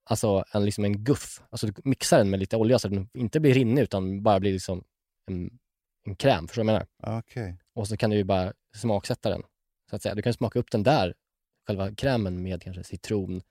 [0.04, 1.42] Alltså en, liksom en guff.
[1.50, 4.40] Alltså du mixar den med lite olja så att den inte blir rinnig utan bara
[4.40, 4.84] blir liksom
[5.26, 5.58] en,
[6.06, 7.18] en kräm, förstår du vad jag menar?
[7.18, 7.58] Okej.
[7.74, 9.42] Och så kan du ju bara smaksätta den.
[9.90, 10.14] Så att säga.
[10.14, 11.14] Du kan smaka upp den där,
[11.66, 13.42] själva krämen med kanske citron,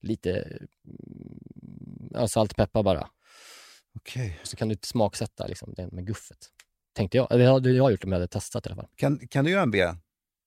[0.00, 3.08] lite mm, ja, salt, peppar bara.
[3.98, 4.38] Okej.
[4.40, 6.38] Och så kan du smaksätta liksom, den med guffet.
[6.92, 7.28] Tänkte jag.
[7.30, 8.88] Det hade jag gjort om jag hade testat i alla fall.
[8.96, 9.78] Kan, kan du göra en B,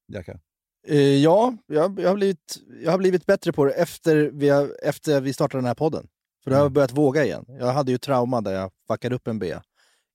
[0.08, 0.40] Jacka?
[0.88, 4.72] Eh, ja, jag, jag, har blivit, jag har blivit bättre på det efter vi, har,
[4.84, 6.08] efter vi startade den här podden.
[6.44, 7.46] För då har jag börjat våga igen.
[7.60, 9.56] Jag hade ju trauma där jag fuckade upp en B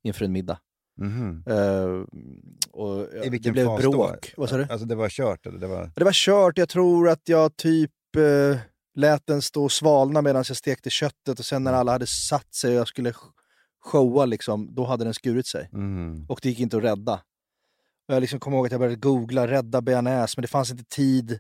[0.05, 0.59] inför en middag.
[1.01, 1.45] Mhm.
[1.47, 2.05] Eh,
[2.71, 4.33] och I det vilken blev fas bråk.
[4.37, 4.41] då?
[4.41, 4.67] Vad sa du?
[4.71, 5.47] Alltså det var kört?
[5.47, 5.91] Eller det var...
[5.97, 6.59] Det var kört.
[6.59, 8.59] Jag tror att jag typ eh,
[8.95, 12.55] lät den stå och svalna medan jag stekte köttet och sen när alla hade satt
[12.55, 13.31] sig och jag skulle sh-
[13.85, 15.69] showa, liksom, då hade den skurit sig.
[15.73, 16.27] Mm.
[16.29, 17.21] Och det gick inte att rädda.
[18.09, 20.85] Och jag liksom kommer ihåg att jag började googla rädda bearnaise, men det fanns inte
[20.85, 21.39] tid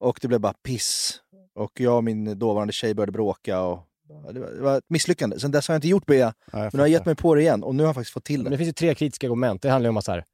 [0.00, 1.20] och det blev bara piss.
[1.54, 3.60] Och jag och min dåvarande tjej började bråka.
[3.62, 5.40] Och, ja, det, var, det var ett misslyckande.
[5.40, 7.40] Sen dess har jag inte gjort bea, men nu har jag gett mig på det
[7.40, 8.50] igen och nu har jag faktiskt fått till Men det.
[8.50, 9.62] det finns ju tre kritiska argument.
[9.62, 10.24] Det handlar ju om att så här,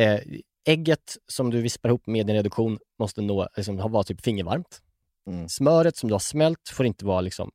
[0.00, 0.20] eh,
[0.66, 4.82] ägget som du vispar ihop med din reduktion måste nå, liksom, ha- vara typ fingervarmt.
[5.26, 5.48] Mm.
[5.48, 7.50] Smöret som du har smält får inte vara liksom,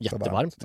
[0.00, 0.56] jättevarmt.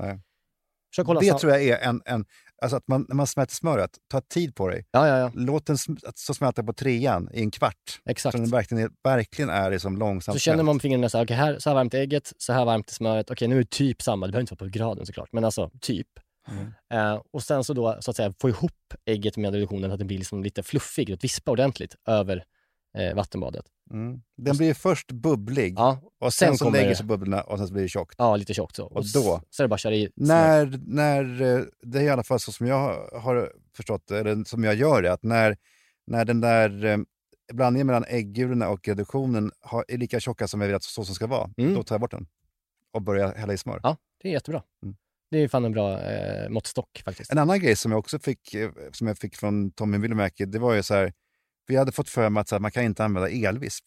[1.22, 2.02] Det tror jag är en...
[2.06, 2.26] en
[2.62, 4.86] alltså att man, när man smälter smöret, ta tid på dig.
[4.92, 5.32] Ja, ja, ja.
[5.34, 8.02] Låt den sm- stå smälta på trean i en kvart.
[8.10, 8.38] Exakt.
[8.38, 11.26] Så den verkligen är, verkligen är liksom långsamt Så känner man med fingrarna så här,
[11.26, 13.32] okej, här, så här varmt är ägget, så här varmt är smöret.
[13.32, 14.26] Okej, nu är det typ samma.
[14.26, 16.08] Det behöver inte vara på graden såklart, men alltså typ.
[16.50, 16.74] Mm.
[16.94, 20.00] Eh, och sen så då, så att säga, få ihop ägget med reduktionen så att
[20.00, 22.44] det blir liksom lite fluffig, att vispa ordentligt över
[22.98, 23.66] eh, vattenbadet.
[23.92, 24.22] Mm.
[24.38, 27.68] Den blir först bubblig Ja, och sen, sen så kommer lägger sig bubblorna och sen
[27.68, 28.16] så blir det tjockt.
[28.18, 28.86] Ja, lite tjockt så.
[28.86, 29.42] Och s- då?
[29.50, 30.10] Så är det bara köra i.
[30.16, 34.64] När, när, eh, det är i alla fall så som jag har- förstått eller som
[34.64, 35.58] jag gör det, att när,
[36.08, 36.98] när den där eh,
[37.54, 41.28] blandningen mellan äggulorna och reduktionen har, är lika tjocka som jag vill att såsen ska
[41.28, 42.28] vara, då tar jag bort den
[42.94, 43.74] och börjar hälla i smör.
[43.74, 43.82] Mm.
[43.84, 44.64] Ja, det är jättebra.
[44.84, 44.96] Mm.
[45.32, 47.32] Det är fan en bra eh, måttstock faktiskt.
[47.32, 50.60] En annan grej som jag också fick, eh, som jag fick från Tommy Myllymäki, det
[50.60, 51.14] var ju så här,
[51.68, 53.86] vi hade fått för mig att så här, man kan inte använda elvisp.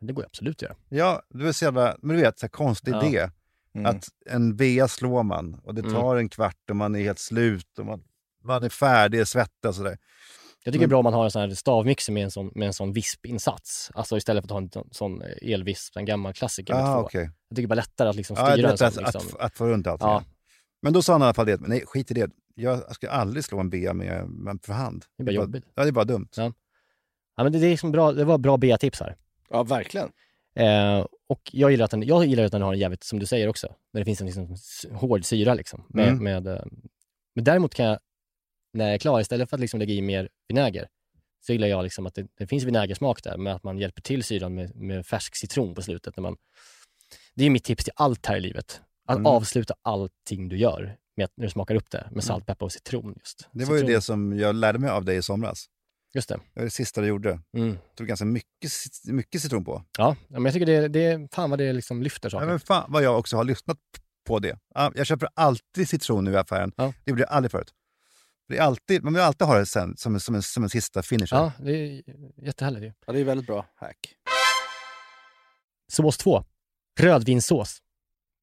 [0.00, 0.76] Det går ju absolut att göra.
[0.88, 3.06] Ja, det var så jävla, men du vet, så här konstig Ja.
[3.06, 3.30] idé.
[3.74, 3.86] Mm.
[3.86, 5.94] Att en bea slår man och det Mm.
[5.94, 8.02] tar en kvart och man är helt slut och man,
[8.44, 9.98] man är färdig, svettas och sådär.
[10.64, 12.50] Jag tycker det är bra om man har en sån här stavmixer med en sån,
[12.54, 13.90] med en sån vispinsats.
[13.94, 17.00] Alltså istället för att ha en sån- sån elvisp, en gammal klassiker med Ah, två.
[17.06, 17.30] okej.
[17.48, 19.04] Jag tycker bara lättare att liksom Ja, styra det är en sån.
[19.04, 19.34] att, Liksom.
[19.38, 20.00] att, att få runt allt.
[20.00, 20.22] Ja.
[20.82, 22.30] Men då sa han i alla fall det, nej skit i det.
[22.54, 25.04] Jag, jag ska aldrig slå en bea med, med för hand.
[25.16, 25.64] Det är bara jobbigt.
[25.74, 26.28] Ja, det är bara dumt.
[26.36, 26.52] Ja.
[27.38, 29.16] Ja, men det, det, är liksom bra, det var bra B-tips här.
[29.50, 30.12] Ja, verkligen.
[30.54, 33.26] Eh, och jag gillar, att den, jag gillar att den har en jävligt, som du
[33.26, 34.56] säger också, när det finns en liksom,
[34.96, 35.54] hård syra.
[35.54, 36.24] Liksom, med, Mm.
[36.24, 36.64] med, eh,
[37.34, 37.98] men däremot kan jag,
[38.72, 40.88] när jag är klar, istället för att liksom lägga i mer vinäger,
[41.46, 44.24] så gillar jag liksom att det, det finns vinägersmak där, men att man hjälper till
[44.24, 46.16] syran med, med färsk citron på slutet.
[46.16, 46.36] När man,
[47.34, 48.80] det är mitt tips till allt här i livet.
[49.06, 49.26] Att Mm.
[49.26, 52.72] avsluta allting du gör med att, när du smakar upp det med salt, peppar och
[52.72, 53.14] citron.
[53.18, 53.48] Just.
[53.52, 53.94] Det var ju citron.
[53.94, 55.66] det som jag lärde mig av dig i somras.
[56.14, 56.34] Just det.
[56.34, 57.40] Det var det sista du gjorde.
[57.56, 57.70] Mm.
[57.72, 58.70] Det tog ganska mycket,
[59.04, 59.84] mycket citron på.
[59.98, 62.46] Ja, men jag tycker det, det fan vad det liksom lyfter Ja, saker.
[62.46, 63.78] men fan vad jag också har lyssnat
[64.26, 64.58] på det.
[64.74, 66.72] Ja, Jag köper alltid citron nu i affären.
[66.76, 67.74] Det gjorde jag aldrig förut.
[68.48, 70.70] Det är alltid, man vill alltid ha det sen som, en- som, en, som en
[70.70, 71.36] sista finisher.
[71.36, 72.02] Ja, det är
[72.46, 72.92] jättehärligt ju.
[73.06, 74.14] Ja, det är väldigt bra hack.
[75.92, 76.44] Sås 2.
[77.00, 77.78] Rödvinssås.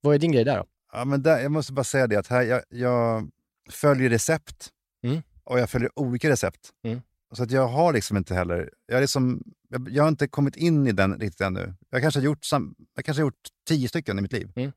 [0.01, 0.65] Vad är din grej där då?
[0.93, 3.29] Ja, men där, jag måste bara säga det att här, jag, jag
[3.69, 4.69] följer recept
[5.03, 5.21] Mm.
[5.43, 6.69] och jag följer olika recept.
[6.83, 7.01] Mm.
[7.33, 10.55] Så att jag har liksom inte heller, jag, är liksom, jag, jag har inte kommit
[10.55, 11.73] in i den riktigt ännu.
[11.89, 14.51] Jag kanske har gjort, sam, jag kanske har gjort tio stycken i mitt liv.
[14.55, 14.71] Mm.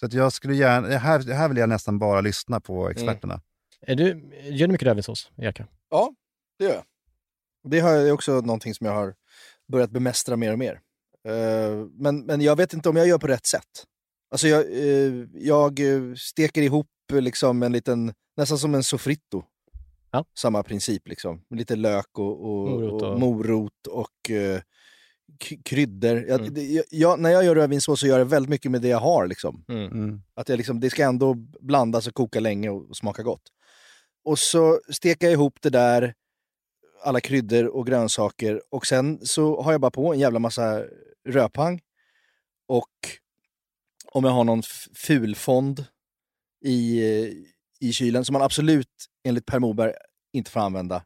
[0.00, 3.40] Så att jag skulle gärna, här, här vill jag nästan bara lyssna på experterna.
[3.80, 5.66] Är du, gör du mycket rödvinssås, Jerka?
[5.90, 6.14] Ja,
[6.58, 6.84] det gör jag.
[7.70, 9.14] Det har jag också någonting som jag har
[9.72, 10.80] börjat bemästra mer och mer.
[11.28, 13.84] Eh, men, men jag vet inte om jag gör på rätt sätt.
[14.30, 15.80] Alltså jag, eh, jag
[16.18, 18.82] steker ihop liksom en liten, nästan som en
[20.18, 20.38] sofrito.
[20.38, 21.44] Samma princip liksom.
[21.50, 24.60] Lite lök och, och, Morot och, och- morot och eh,
[25.64, 26.24] kryddor.
[26.28, 28.98] Jag, det, jag, när jag gör rödvinssås så gör jag väldigt mycket med det jag
[28.98, 29.26] har.
[29.26, 29.64] Liksom.
[29.68, 30.20] Mm.
[30.34, 33.42] Att jag liksom, det ska ändå blandas och koka länge och, och smaka gott.
[34.24, 36.14] Och så steker jag ihop det där,
[37.04, 38.62] alla kryddor och grönsaker.
[38.70, 40.84] Och sen så har jag bara på en jävla massa
[41.28, 41.80] rödpang.
[42.68, 42.90] Och
[44.12, 44.62] om jag har någon
[44.94, 45.84] fulfond
[46.64, 47.32] i, eh,
[47.80, 48.88] i kylen, som man absolut
[49.24, 49.92] enligt Per Morberg
[50.36, 51.02] inte får använda.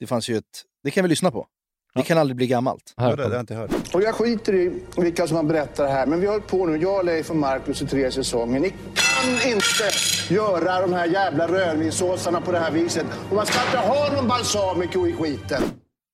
[0.00, 0.64] Det fanns ju ett...
[0.82, 1.46] Det kan vi lyssna på.
[1.94, 2.94] Det kan aldrig bli gammalt.
[2.96, 3.94] Ja, det, det har jag inte hört.
[3.94, 6.76] Och jag skiter i vilka som har berättat det här, men vi har på nu,
[6.76, 8.60] jag, Leif och Markus i tre säsonger.
[8.60, 9.90] Ni kan inte
[10.34, 13.06] göra de här jävla rödvinssåsarna på det här viset.
[13.30, 15.62] Och man ska inte ha någon balsamico i skiten.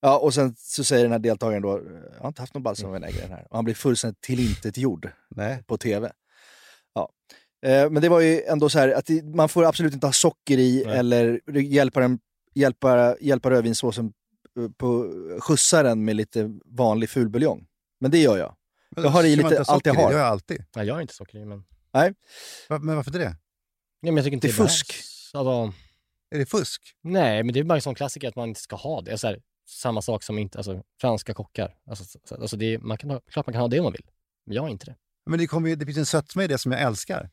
[0.01, 1.81] Ja, och sen så säger den här deltagaren då,
[2.15, 3.47] jag har inte haft någon balsamvinäger här.
[3.49, 5.63] Och han blir fullständigt tillintetgjord Nej.
[5.67, 6.11] på tv.
[6.93, 7.09] Ja.
[7.65, 10.57] Eh, men det var ju ändå så här att man får absolut inte ha socker
[10.57, 10.97] i Nej.
[10.97, 12.19] eller hjälpa den,
[12.59, 14.13] hjälpa, hjälpa rödvinssåsen
[14.59, 17.67] eh, på skjutsa den med lite vanlig fulbuljong.
[17.99, 18.55] Men det gör jag.
[18.95, 20.07] Men Jag har i lite allt jag har.
[20.07, 20.65] Det gör jag alltid.
[20.75, 21.63] Nej, jag har inte socker i, men...
[21.93, 22.13] Nej.
[22.69, 23.23] Va- Men varför det?
[24.01, 24.93] Ja, men jag tycker inte Det är fusk.
[25.33, 25.73] Alltså,
[26.35, 26.81] Är det fusk?
[27.03, 29.17] nej, men det är bara en sån klassiker att man inte ska ha det.
[29.17, 31.75] Så här, samma sak som inte, alltså, franska kockar.
[31.89, 33.83] Alltså, så- så- alltså det är, man kan, ha- klart man kan ha det om
[33.83, 34.05] man vill.
[34.45, 34.95] Men jag har inte det.
[35.25, 37.29] Men det, kommer det finns en sötma i det som jag älskar.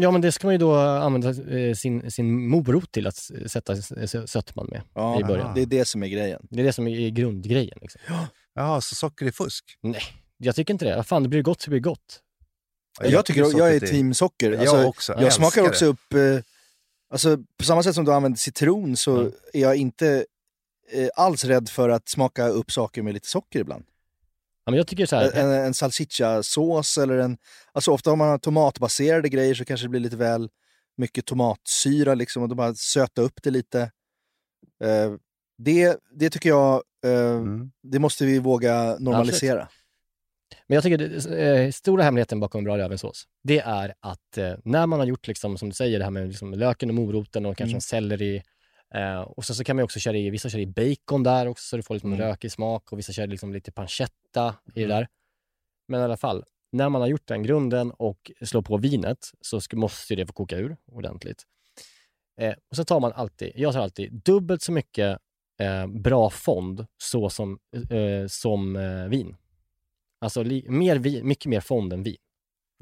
[0.00, 3.76] Ja, men det ska man ju då använda eh, sin, sin morot till att sätta
[4.26, 5.54] sötman med Ja, i början.
[5.54, 6.46] det är det som är grejen.
[6.50, 7.78] Det är det som är grundgrejen.
[7.80, 8.00] Liksom.
[8.54, 9.64] Jaha, så socker är fusk?
[9.80, 10.00] Nej,
[10.38, 11.02] jag tycker inte det.
[11.02, 12.20] Fan, det blir gott så blir det gott.
[13.00, 14.50] Jag, tycker, jag är team socker.
[14.50, 15.12] Jag Alltså, också.
[15.12, 15.90] Jag Jag smakar också det.
[15.90, 16.36] upp...
[16.38, 16.44] Eh,
[17.12, 19.32] alltså, på samma sätt som du använder citron så Mm.
[19.52, 20.26] är jag inte
[20.92, 23.84] eh, alls rädd för att smaka upp saker med lite socker ibland.
[24.70, 27.38] Men jag tycker så här, En, en salsiccia-sås eller en...
[27.72, 30.48] Alltså ofta om man har tomatbaserade grejer så kanske det blir lite väl
[30.96, 33.80] mycket tomatsyra liksom och då bara söta upp det lite.
[34.84, 35.12] Eh,
[35.58, 37.70] det, det tycker jag, eh, Mm.
[37.82, 39.68] det måste vi våga normalisera.
[40.66, 44.98] Men jag tycker eh, stora hemligheten bakom bra rödvinssås, det är att eh, när man
[44.98, 47.70] har gjort, liksom, som du säger, det här med liksom, löken och moroten och kanske
[47.72, 47.76] Mm.
[47.76, 48.42] en selleri.
[48.94, 51.62] Eh, och sen så kan man också köra i, vissa kör i bacon där också
[51.68, 52.26] så du får liksom Mm.
[52.26, 55.08] rökig smak och vissa kör liksom lite pancetta i det där.
[55.88, 59.60] Men i alla fall, när man har gjort den grunden och slår på vinet så
[59.60, 61.42] ska, måste ju det få koka ur ordentligt.
[62.40, 65.18] Eh, och så tar man alltid, jag tar alltid dubbelt så mycket
[65.60, 67.58] eh, bra fond så som,
[67.90, 69.36] eh, som eh, vin.
[70.20, 72.16] Alltså li, mer vin, mycket mer fond än vin.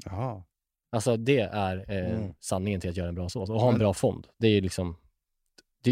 [0.05, 0.43] Jaha.
[0.91, 2.33] Alltså det är eh, Mm.
[2.39, 3.49] sanningen till att göra en bra sås.
[3.49, 4.27] Och ha en bra fond.
[4.37, 4.97] Det är ju liksom,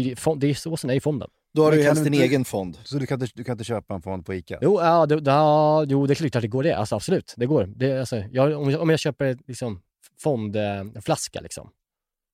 [0.00, 1.30] är, ju fond, det är såsen är ju fonden.
[1.54, 2.78] Då har du ju helst inte- egen fond.
[2.84, 4.58] Så du kan, inte, du kan inte köpa en fond på Ica?
[4.62, 6.72] Jo, ja, det, ja, jo, det är klart att det går det.
[6.72, 7.66] Alltså absolut, det går.
[7.76, 9.80] Det, alltså, jag, om, jag, om jag köper liksom
[10.18, 11.70] fondflaska liksom,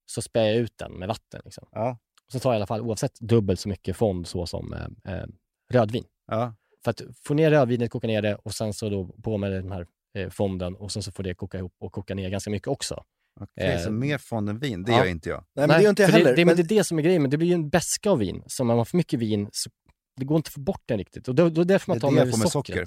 [0.06, 1.40] så spär jag ut den med vatten.
[1.44, 1.68] Liksom.
[1.72, 1.98] Ja.
[2.26, 5.14] Och så tar jag i alla fall oavsett dubbelt så mycket fond så som eh,
[5.14, 5.26] eh,
[5.72, 6.04] rödvin.
[6.26, 6.54] Ja.
[6.84, 9.72] För att få ner rödvinet, koka ner det och sen så då på med den
[9.72, 9.86] här
[10.18, 13.04] eh, fonden och sen så får det koka ihop och koka ner ganska mycket också.
[13.40, 14.98] Okej, Eh, så mer fond än vin, det ja.
[14.98, 15.44] gör inte jag.
[15.54, 16.30] Nej, men det gör inte jag heller.
[16.30, 18.10] Det, det, men, det är det som är grejen, men det blir ju en beska
[18.10, 18.42] av vin.
[18.46, 19.70] Så om man har för mycket vin så
[20.16, 21.28] det går inte att få bort den riktigt.
[21.28, 22.52] Och då, då är det därför man tar det med, med sockret.
[22.52, 22.86] socker.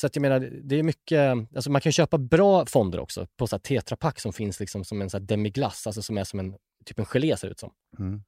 [0.00, 3.46] Så att jag menar, det är mycket, alltså man kan köpa bra fonder också på
[3.46, 6.54] så här tetrapack som finns liksom som en så demiglass, alltså som är som en,
[6.84, 7.72] typ en gelé ser det ut som.
[7.98, 8.22] Mm.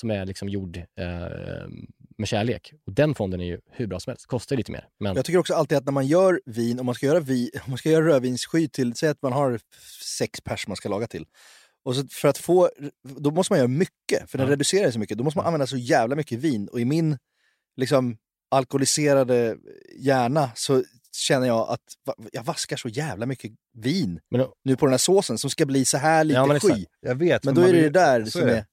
[0.00, 1.66] Som är liksom gjord eh,
[2.18, 2.72] med kärlek.
[2.86, 4.88] Och den fonden är ju hur bra som helst, kostar lite mer.
[5.00, 7.50] Men Jag tycker också alltid att när man gör vin, om man ska göra, vi,
[7.64, 9.60] om man ska göra rödvinssky till, säg att man har
[10.18, 11.26] sex pers man ska laga till.
[11.84, 12.70] Och så för att få,
[13.02, 14.52] då måste man göra mycket, för den Ja.
[14.52, 15.18] reducerar så mycket.
[15.18, 16.68] Då måste man använda så jävla mycket vin.
[16.68, 17.18] Och i min
[17.76, 18.16] liksom,
[18.50, 19.56] alkoholiserade
[19.98, 24.76] hjärna så känner jag att va- jag vaskar så jävla mycket vin Men då- nu
[24.76, 26.84] på den här såsen som ska bli så här lite Ja, men sky.
[27.00, 27.44] Jag vet.
[27.44, 28.64] Men då är det det där som är...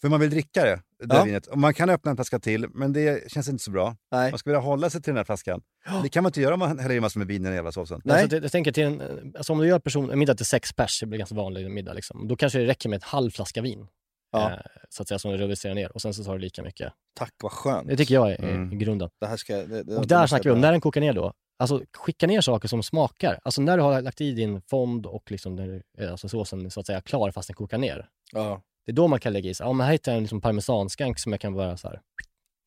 [0.00, 1.24] För man vill dricka det, det Ja.
[1.24, 1.46] vinet.
[1.46, 3.96] Och man kan öppna en flaska till, men det känns inte så bra.
[4.12, 4.30] Nej.
[4.30, 5.62] Man ska vilja hålla sig till den här flaskan.
[6.02, 7.72] Det kan man inte göra om man häller i massor med vin i den jävla
[7.72, 8.00] såsen.
[8.04, 8.22] Nej.
[8.22, 9.02] Alltså, det, jag tänker till en,
[9.36, 11.92] alltså om du gör person, en middag till sex pers, det blir ganska vanlig middag,
[11.92, 12.28] liksom.
[12.28, 13.86] då kanske det räcker med ett halv flaska vin.
[14.32, 14.50] Ja.
[14.50, 14.56] Eh,
[14.88, 15.92] så att säga, som du reducerar ner.
[15.92, 16.92] Och sen så tar du lika mycket.
[17.18, 17.88] Tack vad skönt.
[17.88, 18.78] Det tycker jag är, är Mm.
[18.78, 19.08] grunden.
[19.20, 21.32] Det här ska, det, det, Och där snackar vi om, när den kokar ner då,
[21.58, 23.38] alltså skicka ner saker som smakar.
[23.42, 25.58] Alltså när du har lagt i din fond och liksom
[25.98, 28.08] eh, alltså såsen så att säga klar fast den kokar ner.
[28.32, 28.62] Ja.
[28.86, 30.40] Det är då man kan lägga i sig, ja men här hittar jag en liksom
[30.40, 32.00] parmesanskank som jag kan bara så här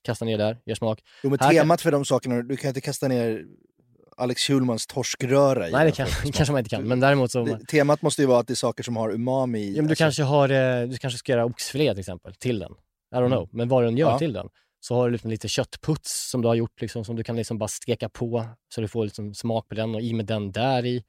[0.04, 1.00] kasta ner där, ger smak.
[1.24, 3.46] Jo, men Här kan- temat för de sakerna, du kan inte kasta ner
[4.18, 7.44] Alex Schulmans torskröra i Nej det kan, kanske man inte kan, men däremot så...
[7.46, 9.70] Det, temat måste ju vara att det är saker som har umami i.
[9.70, 12.60] Ja, men du, alltså- kanske har, eh, du kanske ska göra oxfilé till exempel, till
[12.60, 12.72] den.
[13.16, 14.14] I don't know, men vad du än gör Mm.
[14.14, 14.20] Ja.
[14.20, 14.48] till den.
[14.80, 17.58] Så har du liksom lite köttputs som du har gjort, liksom, som du kan liksom
[17.58, 18.46] bara steka på
[18.76, 21.04] så du får liksom smak på den och i med den där i.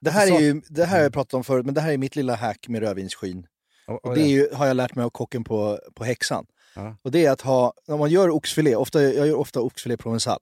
[0.00, 1.92] Det här, Så- är ju, det här har jag pratat om förut, men det här
[1.92, 3.46] är mitt lilla hack med rödvinsskyn.
[3.90, 6.46] Och, Och det är ju, har jag lärt mig av kocken på, på häxan.
[6.76, 6.96] Ja.
[7.02, 10.38] Och det är att ha, när man gör oxfilé, ofta, jag gör ofta oxfilé provençal.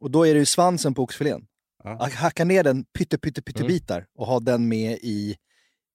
[0.00, 1.46] Och då är det ju svansen på oxfilén.
[1.84, 1.90] Ja.
[1.90, 3.68] Att hacka ner den pytte, pytte, pytte Mm.
[3.68, 5.36] bitar och ha den med i,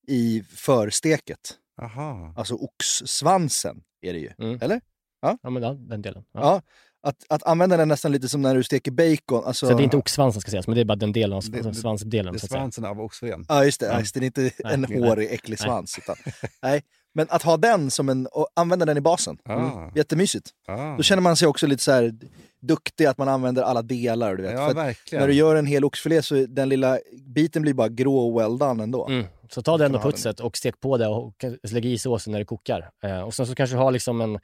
[0.08, 1.54] i försteket.
[1.82, 2.34] Aha.
[2.36, 4.30] Alltså oxsvansen är det ju.
[4.38, 4.58] Mm.
[4.62, 4.80] Eller?
[5.20, 6.24] Ja, men ja, den delen.
[6.32, 6.40] Ja.
[6.40, 6.62] Ja.
[7.02, 9.44] Att, att använda den nästan lite som när du steker bacon.
[9.46, 11.42] Alltså, Så det är inte oxsvansen ska sägas, men det är bara den delen av
[11.50, 12.32] Det- alltså, det- svansdelen.
[12.32, 13.44] Det är svansen av oxfilén.
[13.48, 13.86] Ja, just det.
[13.86, 13.98] Ja.
[14.00, 14.20] Just det.
[14.20, 15.00] är inte Nej, en nej.
[15.00, 15.98] hårig, äcklig svans.
[15.98, 16.16] Utan,
[16.62, 16.82] nej.
[17.14, 19.38] Men att ha den som en, och använda den i basen.
[19.44, 19.90] Ah.
[19.94, 20.50] Jättemysigt.
[20.68, 20.96] Ah.
[20.96, 22.14] Då känner man sig också lite så här
[22.60, 24.36] duktig, att man använder alla delar.
[24.36, 24.52] Du vet.
[24.52, 25.20] Ja, verkligen.
[25.22, 28.58] när du gör en hel oxfilé så den lilla biten blir bara grå och well
[28.58, 29.06] done ändå.
[29.08, 29.26] Mm.
[29.50, 32.44] Så ta den och putset och stek på det och lägg i såsen när det
[32.44, 32.90] kokar.
[33.04, 34.38] Eh, och sen så kanske du har liksom en,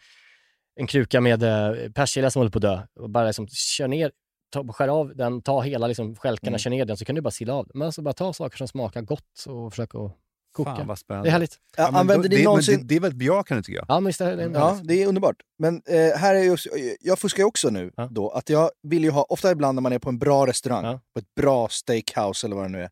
[0.76, 2.82] en kruka med eh, persilja som håller på att dö.
[3.00, 4.10] Och bara liksom kör ner,
[4.52, 6.58] ta, skär av den, ta hela liksom stjälkarna, Mm.
[6.58, 7.70] kör ner den så kan du bara sila av.
[7.74, 10.12] Men alltså bara ta saker som smakar gott och försöka att
[10.52, 10.76] koka.
[10.76, 11.26] Fan vad spännande.
[11.26, 11.58] Det är härligt.
[11.76, 13.86] Ja, men använder då- ni det, någonsin- Men det, det är väldigt bejakande tycker jag.
[13.88, 15.36] Ja, men är det Ja, det är underbart.
[15.58, 16.68] Men eh, här är också,
[17.00, 19.92] jag fuskar ju också nu då, att jag vill ju ha, ofta ibland när man
[19.92, 22.90] är på en bra restaurang, på ett bra steakhouse eller vad det nu är,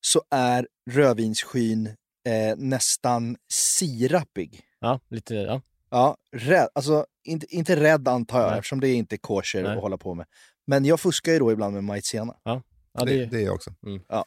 [0.00, 1.86] så är rödvinsskyn
[2.28, 4.60] eh, nästan sirapig.
[4.80, 5.60] Ja, lite, ja.
[5.90, 8.58] Ja, rädd, alltså inte, inte rädd antar jag, Nej.
[8.58, 9.76] eftersom det är inte kosher Nej.
[9.76, 10.26] att hålla på med.
[10.66, 12.34] Men jag fuskar ju då ibland med maizena.
[12.44, 12.62] Ja.
[12.92, 13.70] Ja, det, det- det är jag också.
[14.08, 14.24] Ja.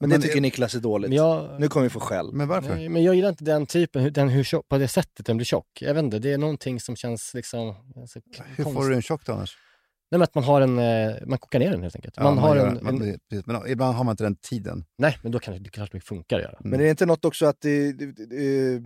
[0.00, 1.12] Men, Men det tycker det- Niklas är dåligt.
[1.12, 2.32] Jag- Nu kommer vi få skäll.
[2.32, 2.74] Men varför?
[2.74, 5.44] Nej, men jag gillar inte den typen, den hur tjock, på det sättet den blir
[5.44, 5.66] tjock.
[5.80, 7.74] Jag vet inte, det är någonting som känns liksom...
[7.96, 8.20] Alltså,
[8.56, 9.56] Hur får du en tjock då annars?
[10.10, 12.14] Nej men att man har en, eh, man kokar ner den helt enkelt.
[12.16, 12.82] Ja, Man har gör en, det.
[12.82, 14.84] man, en, precis, men ibland har man inte den tiden.
[14.98, 16.58] nej men då kanske det kanske funkar att göra.
[16.60, 18.82] Men är det inte något också att det, det, det, det,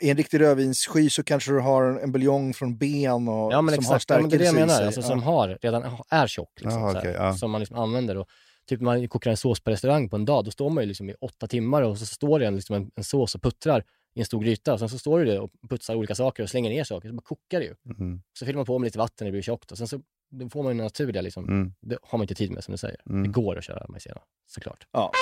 [0.00, 3.58] i en riktig rödvinssky så kanske du har en, en buljong från ben och, Ja
[3.58, 4.86] som har exakt, ja, men det är det jag stärkelse menar.
[4.86, 5.06] Alltså, Ja.
[5.06, 6.60] Som har, redan är tjock.
[6.60, 7.34] Liksom, här, okej, ja.
[7.34, 8.16] Som man liksom använder.
[8.16, 8.28] Och,
[8.68, 11.10] typ man kokar en sås på restaurang på en dag, då står man ju liksom
[11.10, 14.20] i åtta timmar och så står det en, liksom en, en sås och puttrar i
[14.20, 14.72] en stor gryta.
[14.72, 17.08] Och sen så står du där och putsar olika saker och slänger ner saker.
[17.08, 17.74] Så bara kokar det ju.
[17.98, 18.20] Mm.
[18.38, 19.72] Så fyller man på med lite vatten, det blir tjockt.
[19.72, 21.48] Och sen så då får man ju naturliga liksom.
[21.48, 21.72] Mm.
[21.80, 23.00] Det har man inte tid med som du säger.
[23.06, 23.22] Mm.
[23.22, 24.86] Det går att köra maizena, såklart.
[24.92, 25.12] Ja.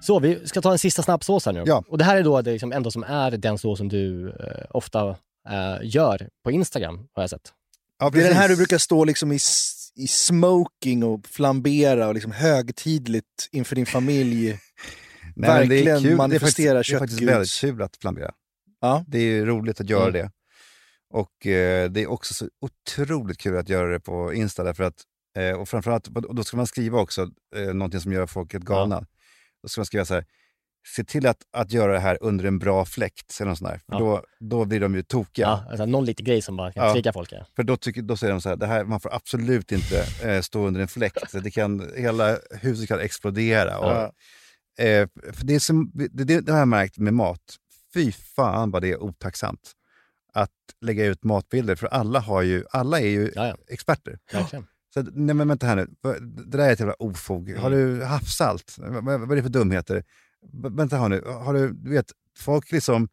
[0.00, 1.62] Så vi ska ta en sista snabbsås här nu.
[1.66, 1.84] Ja.
[1.88, 4.64] Och det här är då det liksom ändå som är den sås som du eh,
[4.70, 5.08] ofta
[5.48, 7.52] eh, gör på Instagram, har jag sett.
[7.98, 9.38] Ja, Det är den här du brukar stå liksom i,
[9.96, 14.46] i smoking och flambera och liksom högtidligt inför din familj.
[15.36, 16.16] Nej, men det är verkligen kul.
[16.16, 17.62] manifestera faktiskt, det är faktiskt köttguds.
[17.62, 18.30] väldigt kul att flambera.
[18.80, 19.04] Ja.
[19.08, 20.12] Det är roligt att göra Mm.
[20.12, 20.30] det.
[21.10, 24.64] Och eh, det är också så otroligt kul att göra det på Insta.
[24.64, 25.02] Därför att,
[25.38, 28.64] eh, och framförallt, och då ska man skriva också eh, någonting som gör folk helt
[28.64, 29.06] galna.
[29.62, 30.24] Då ska man skriva så här,
[30.96, 33.40] se till att, att göra det här under en bra fläkt.
[33.40, 33.80] Eller något sånt där.
[33.86, 33.98] Ja.
[33.98, 35.46] då, då blir de ju tokiga.
[35.46, 36.92] Ja, alltså någon liten grej som bara kan Ja.
[36.92, 37.32] trigga folk.
[37.32, 37.46] Ja.
[37.56, 40.40] För då, tycker, då säger de så här, det här, man får absolut inte eh,
[40.40, 41.32] stå under en fläkt.
[41.42, 43.78] Det kan, hela huset kan explodera.
[43.78, 44.84] Och, Ja.
[44.84, 47.56] eh, för det, är som, det, det, det har jag märkt med mat.
[47.94, 49.72] Fy fan vad det är otacksamt
[50.32, 50.50] att
[50.80, 51.74] lägga ut matbilder.
[51.74, 53.56] För alla, har ju, alla är ju Ja, ja.
[53.68, 54.18] experter.
[54.32, 54.66] Verkligen.
[54.94, 55.86] Så, nej men vänta här nu,
[56.20, 57.50] det där är ett jävla ofog.
[57.56, 58.76] Har du havssalt?
[58.78, 60.04] Vad, vad är det för dumheter?
[60.52, 63.08] Vänta här nu, har du, du vet, folk liksom,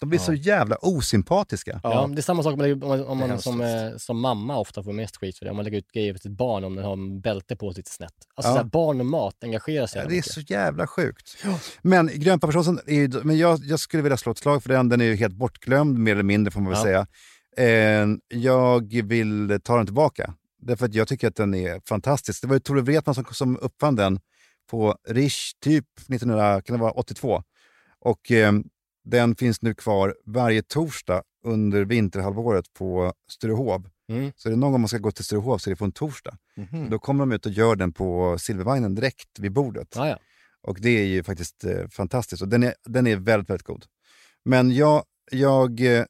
[0.00, 0.24] de blir Ja.
[0.24, 1.80] så jävla osympatiska.
[1.82, 2.06] Ja.
[2.12, 4.82] det är samma sak om man, om man, om man som, eh, som mamma ofta
[4.82, 5.50] får mest skit för det.
[5.50, 7.78] Om man lägger ut grejer för sitt barn om den har en bälte på sig
[7.80, 8.12] lite snett.
[8.34, 8.54] Alltså Ja.
[8.54, 10.32] så här, barn och mat engagerar sig Ja, det är mycket.
[10.32, 11.36] så jävla sjukt.
[11.82, 14.88] Men grönpapperssåsen, är ju, men jag, jag skulle vilja slå ett slag för den.
[14.88, 16.84] Den är ju helt bortglömd, mer eller mindre får man väl Ja.
[16.84, 17.06] säga.
[18.02, 20.34] Eh, jag vill ta den tillbaka.
[20.62, 22.40] Därför att jag tycker att den är fantastisk.
[22.42, 24.20] Det var ju Tore Wretman som, som uppfann den
[24.70, 27.42] på Rish typ 1982.
[28.00, 28.52] Och eh,
[29.10, 33.88] den finns nu kvar varje torsdag under vinterhalvåret på Sturehov.
[34.12, 34.32] Mm.
[34.36, 35.92] Så är det någon gång man ska gå till Sturehov så är det på en
[35.92, 36.36] torsdag.
[36.56, 36.90] Mhm.
[36.90, 39.88] Då kommer de ut och gör den på silvervagnen direkt vid bordet.
[39.96, 40.18] Ja, ja.
[40.62, 42.42] Och det är ju faktiskt eh, fantastiskt.
[42.42, 43.84] Och den är, den är väldigt, väldigt god.
[44.44, 46.04] Men jag, jag, eh,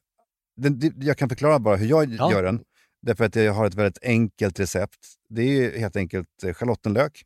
[0.57, 2.31] den, jag kan förklara bara hur jag Ja.
[2.31, 2.61] gör den.
[3.01, 4.99] Därför att jag har ett väldigt enkelt recept.
[5.29, 7.23] Det är helt enkelt eh, schalottenlök,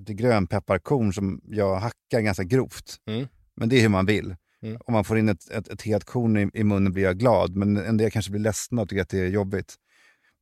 [0.00, 2.96] grönpepparkorn som jag hackar ganska grovt.
[3.06, 3.26] Mm.
[3.56, 4.36] Men det är hur man vill.
[4.64, 4.78] Mm.
[4.86, 7.56] Om man får in ett, ett, ett helt korn i, i munnen blir jag glad,
[7.56, 9.74] men en del kanske blir ledsna och tycker att det är jobbigt.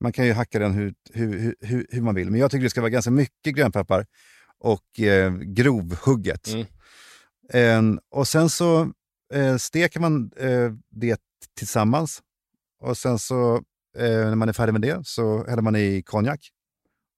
[0.00, 2.70] Man kan ju hacka den hur, hur, hur- hur, man vill, men jag tycker det
[2.70, 4.06] ska vara ganska mycket grönpeppar
[4.58, 6.48] och eh, grovhugget.
[6.48, 6.66] Mm.
[7.94, 8.92] Eh, och sen så
[9.34, 11.20] eh, steker man eh, det
[11.58, 12.22] tillsammans
[12.80, 13.56] och sen så
[13.98, 16.50] eh, när man är färdig med det så häller man i konjak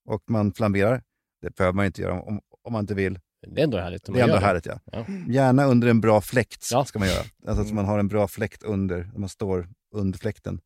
[0.07, 1.03] och man flamberar.
[1.43, 3.19] Det behöver man inte göra om, om man inte vill.
[3.47, 4.05] Det är ändå härligt.
[4.05, 4.81] Det är ändå härligt, ja.
[4.93, 5.07] Ja.
[5.29, 6.85] Gärna under en bra fläkt Ja.
[6.85, 7.25] ska man göra.
[7.47, 10.61] Alltså att man har en bra fläkt under, när man står under fläkten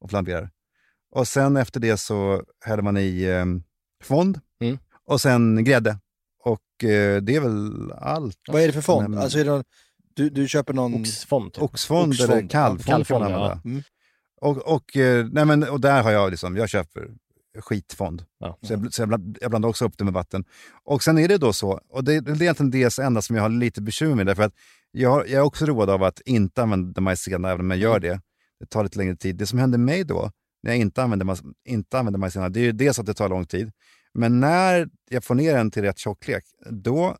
[0.00, 0.50] och flamberar.
[1.12, 3.44] Och sen efter det så häller man i eh,
[4.04, 4.78] fond Mm.
[5.06, 5.98] och sen grädde.
[6.44, 8.38] Och eh, det är väl allt.
[8.48, 9.18] Vad är det för fond?
[9.18, 9.64] Alltså är det någon,
[10.14, 10.94] du, du köper någon...
[11.00, 11.52] Oxfond.
[11.52, 11.62] Typ.
[11.62, 13.60] Oxfond, Oxfond, eller kalvfond, Kalvfond, man ja.
[13.64, 13.82] Mm.
[14.40, 17.08] Och, och, eh, nej men, och där har jag liksom, jag köper
[17.58, 18.24] skitfond.
[18.38, 18.58] Ja.
[18.62, 20.44] Så, jag, så jag, bland, jag blandar också upp det med vatten.
[20.84, 23.42] Och sen är det då så, och det, det är egentligen det enda som jag
[23.42, 24.54] har lite bekymmer med, därför att
[24.90, 28.20] jag, jag är också road av att inte använda majsena, även om jag gör det.
[28.60, 29.36] Det tar lite längre tid.
[29.36, 30.30] Det som händer mig då,
[30.62, 31.38] när jag inte använder,
[31.68, 33.72] inte använder majsena, det är ju dels att det tar lång tid,
[34.14, 37.16] men när jag får ner den till rätt tjocklek, då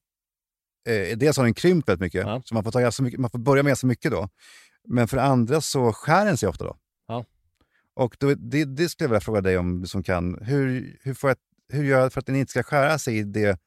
[0.88, 2.42] eh, dels har den krympt väldigt mycket, Ja.
[2.44, 4.28] så man får, ta ganska mycket, man får börja med så mycket då.
[4.88, 6.76] Men för det andra så skär den sig ofta då.
[7.94, 10.38] Och då, det, det skulle jag vilja fråga dig om, som kan.
[10.42, 11.36] Hur, hur, får jag,
[11.72, 13.58] hur gör jag för att den inte ska skära sig i det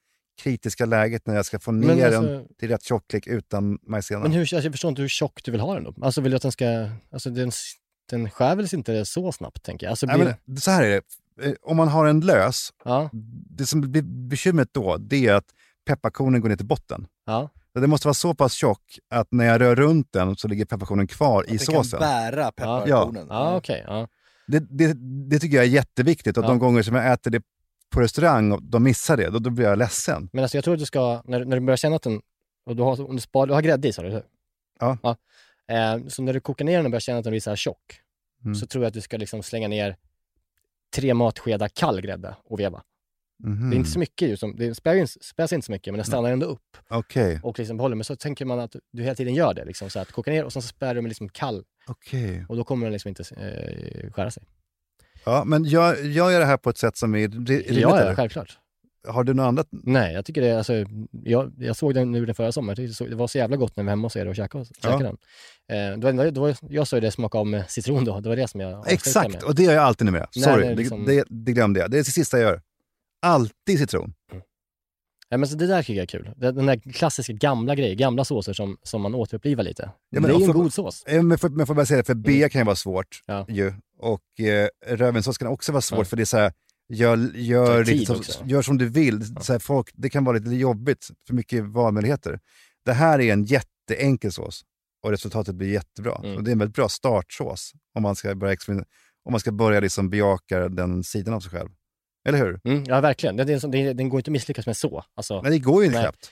[0.42, 4.20] kritiska läget när jag ska få ner alltså- den till rätt tjocklek utan majsena.
[4.20, 5.96] Men hur, alltså, jag förstår inte hur tjock du vill ha den då.
[6.02, 6.90] Alltså vill du att den ska...
[7.12, 7.52] Alltså den,
[8.10, 9.92] den skär väl inte så snabbt tänker jag?
[9.92, 11.02] Alltså, Nej, blir, men, så här är det,
[11.42, 13.10] Eh, om man har en lös, Ja.
[13.50, 15.46] det som blir bekymret då, det är att
[15.86, 17.08] pepparkornen går ner till botten.
[17.26, 17.50] Ja.
[17.82, 21.08] Det måste vara så pass tjock att när jag rör runt den så ligger pepparkornen
[21.08, 22.00] kvar i den såsen.
[22.00, 23.28] kan bära pepparkornen.
[23.30, 23.84] Ja, okej.
[23.88, 24.08] ja.
[24.48, 24.94] Det, det,
[25.30, 26.48] det tycker jag är jätteviktigt och Ja.
[26.48, 27.42] de gånger som jag äter det
[27.90, 30.30] på restaurang och de missar det, då, då blir jag ledsen.
[30.34, 32.22] Men alltså jag tror att du ska, när, när du börjar känna att den...
[32.66, 34.24] Och du har, om du, spar, du har grädde i sa du, hur?
[34.80, 34.98] Ja.
[35.68, 37.58] Eh, så när du kokar ner den och börjar känna att den blir så här
[37.58, 38.00] tjock,
[38.46, 38.56] Mm.
[38.56, 39.96] så tror jag att du ska liksom slänga ner
[40.96, 42.82] tre matskedar kall grädde och veva.
[43.44, 43.70] Mhm.
[43.70, 45.98] Det är inte så mycket ju, som, det späs, inte- späs inte så mycket, men
[45.98, 46.78] det stannar ändå upp.
[46.90, 47.96] Okej, Och liksom behåller.
[47.96, 49.66] Men så tänker man att du hela tiden gör det.
[49.66, 51.64] Liksom, så att koka ner och sen så spär du med liksom kall.
[51.88, 52.46] okej.
[52.50, 54.44] Och då kommer den liksom inte eh, skära sig.
[55.26, 57.78] Ja, men jag, jag gör det här på ett sätt som är ri- rimligt.
[57.78, 58.60] Ja, ja, självklart.
[59.08, 59.68] Har du något annat?
[59.72, 60.74] Nej, jag tycker det alltså,
[61.12, 62.76] jag, jag såg den nu den förra sommaren.
[62.84, 64.66] Jag tyckte Det var så jävla gott när vi var hemma hos er och käkade,
[64.66, 65.16] käkade Ja.
[65.68, 65.94] den.
[65.94, 68.20] Eh, då, då, då, jag sa ju det smaka av med citron då.
[68.20, 69.44] Det var det som jag Exakt, med.
[69.44, 70.28] och det gör jag alltid numera.
[70.36, 71.92] Nej, Sorry, nej, liksom- det, det, det glömde jag.
[71.92, 72.62] Det är det sista jag gör.
[73.24, 74.14] Alltid citron.
[75.30, 76.34] Ja, men så det där tycker jag är kul.
[76.38, 79.92] Den där klassiska gamla grejen, gamla såser som, som man återupplivar lite.
[80.10, 81.04] Ja, det är ju en för- god sås.
[81.08, 83.46] Men får, men får bara säga det, för bea kan ju vara svårt Ja.
[83.50, 83.74] ju.
[84.00, 86.06] Och eh, rödvinssås kan också vara svårt Ja.
[86.06, 86.54] för det är så här,
[86.94, 88.44] gör, gör, lite också.
[88.46, 89.36] gör som du vill.
[89.42, 92.40] Så här, folk, det kan vara lite jobbigt, för mycket valmöjligheter.
[92.86, 94.62] Det här är en jätteenkel sås
[95.04, 96.16] och resultatet blir jättebra.
[96.24, 96.36] Mm.
[96.38, 98.56] Och det är en väldigt bra startsås om man ska börja,
[99.26, 101.70] om man ska börja liksom bejaka den sidan av sig själv.
[102.26, 102.60] Eller hur?
[102.64, 103.36] Mm, ja, verkligen.
[103.38, 105.04] Det, det, är en sån- det, den går inte att misslyckas med så.
[105.16, 106.32] Alltså, Men det går ju inte knappt.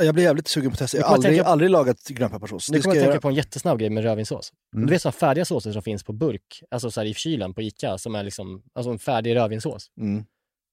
[0.00, 0.96] Jag blir jävligt sugen på att testa.
[0.98, 2.70] Jag har aldrig, tänka- aldrig lagat grönpepparsås.
[2.70, 4.52] Nu Det kommer ska jag tänka på en jättesnabb grej med rödvinssås.
[4.76, 4.86] Mm.
[4.86, 7.62] Du vet sådana färdiga såser som finns på burk, alltså så här i kylen på
[7.62, 9.90] ICA, som är liksom, alltså en färdig rödvinssås.
[10.00, 10.24] Mm.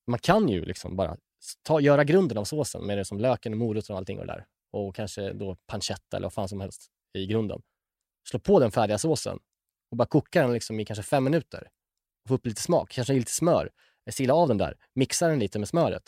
[0.07, 1.17] Man kan ju liksom bara
[1.63, 4.33] ta, göra grunden av såsen med det som löken och moroten och allting och det
[4.33, 4.45] där.
[4.73, 6.85] Och kanske då pancetta eller vad fan som helst
[7.17, 7.61] i grunden.
[8.29, 9.39] Slå på den färdiga såsen
[9.91, 11.67] och bara koka den liksom i kanske fem minuter.
[12.23, 13.69] Och få upp lite smak, kanske lite smör.
[14.09, 16.03] Sila av den där, mixa den lite med smöret.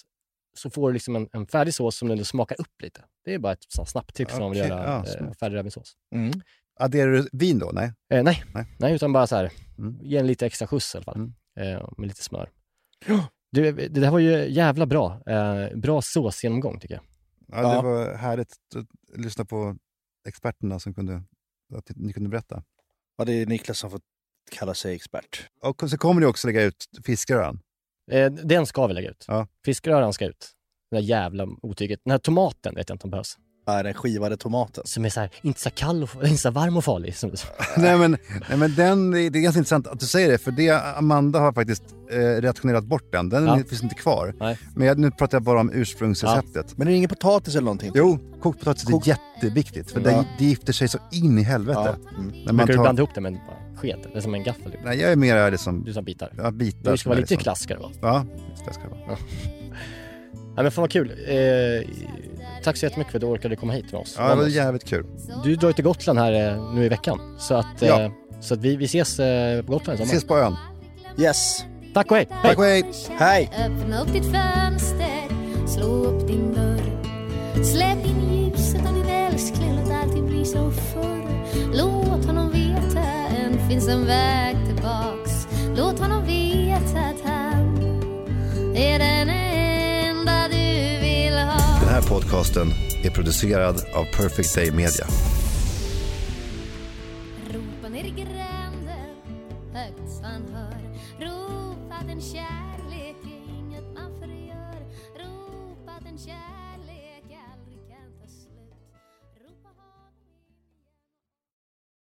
[0.55, 3.01] Så får du liksom en, en färdig sås som ändå smakar upp lite.
[3.25, 5.55] Det är bara ett sånt snabbt tips om man vill Okej, göra ja, eh, färdig
[5.57, 5.93] rödvinssås.
[6.15, 6.41] Mm.
[6.79, 7.69] Adderar du vin då?
[7.73, 7.93] Nej.
[8.09, 8.43] Eh, nej.
[8.53, 8.65] Nej.
[8.79, 9.99] nej, utan bara så här, Mm.
[10.01, 11.15] ge en lite extra skjuts i alla fall.
[11.15, 11.33] Mm.
[11.77, 12.49] Eh, med lite smör.
[13.51, 15.21] Du, det där var ju jävla bra.
[15.25, 17.03] Eh, bra såsgenomgång tycker jag.
[17.47, 17.81] Ja, det Ja.
[17.81, 19.77] var härligt att lyssna på
[20.27, 21.23] experterna som kunde,
[21.75, 22.63] att ni kunde berätta.
[23.17, 23.99] Ja, det är Niklas som får
[24.51, 25.47] kalla sig expert.
[25.61, 27.59] Och så kommer ni också lägga ut fiskröran.
[28.11, 29.25] Eh, den ska vi lägga ut.
[29.27, 29.47] Ja.
[29.65, 30.49] Fiskröran ska ut.
[30.91, 31.99] Den där jävla otyget.
[32.05, 33.37] Den här tomaten vet jag inte om behövs.
[33.65, 34.83] Ja, den skivade tomaten.
[34.87, 37.15] Som är så här, inte så kall och, inte så varm och farlig.
[37.15, 37.31] Som,
[37.77, 38.17] nej, men,
[38.49, 41.53] nej, men den, det är ganska intressant att du säger det, för det, Amanda har
[41.53, 43.29] faktiskt eh, reaktionerat bort den.
[43.29, 43.57] Den Ja.
[43.69, 44.35] finns inte kvar.
[44.39, 44.57] Nej.
[44.75, 46.77] Men jag, nu pratar jag bara om ursprungsreceptet.
[46.77, 47.91] Men det är ingen potatis eller någonting?
[47.95, 50.07] Jo, kokt potatis Kok- är jätteviktigt, för Ja.
[50.07, 51.97] det, det gifter sig så in i helvete.
[52.03, 52.09] Ja.
[52.19, 52.31] Mm.
[52.45, 53.57] När man Brukar du tar, blanda ihop det med bara
[53.87, 53.99] sked?
[54.11, 54.71] Det är som en gaffel.
[54.71, 54.79] Typ.
[54.85, 56.33] nej, jag är mer liksom, Du tar bitar.
[56.37, 56.79] ja, bitar.
[56.81, 57.91] Det som ska vara lite liksom- klass ska det vara.
[58.01, 58.25] Ja,
[58.67, 59.17] det ska det vara.
[60.55, 61.11] Ja, men fan vad kul.
[61.27, 61.89] Eh,
[62.63, 64.15] tack så jättemycket för att du orkade komma hit med oss.
[64.17, 65.05] Ja, det var jävligt kul.
[65.43, 67.35] Du drar ju till Gotland här eh, nu i veckan.
[67.39, 68.01] Så att, Ja.
[68.01, 68.11] eh,
[68.41, 70.11] så att vi, vi ses eh, på Gotland i sommar.
[70.13, 70.55] Ses på ön.
[71.17, 71.65] Yes.
[71.93, 72.27] Tack och hej!
[72.43, 72.83] Tack och hej!
[73.09, 73.49] Hej!
[73.65, 75.27] Öppna upp ditt fönster,
[75.67, 76.83] slå upp din dörr
[77.63, 78.32] Släpp in
[83.73, 87.77] finns en väg tillbaks Låt honom veta att han
[88.75, 92.67] är den enda du vill ha Den här podcasten
[93.03, 95.05] är producerad av Perfect Day Media.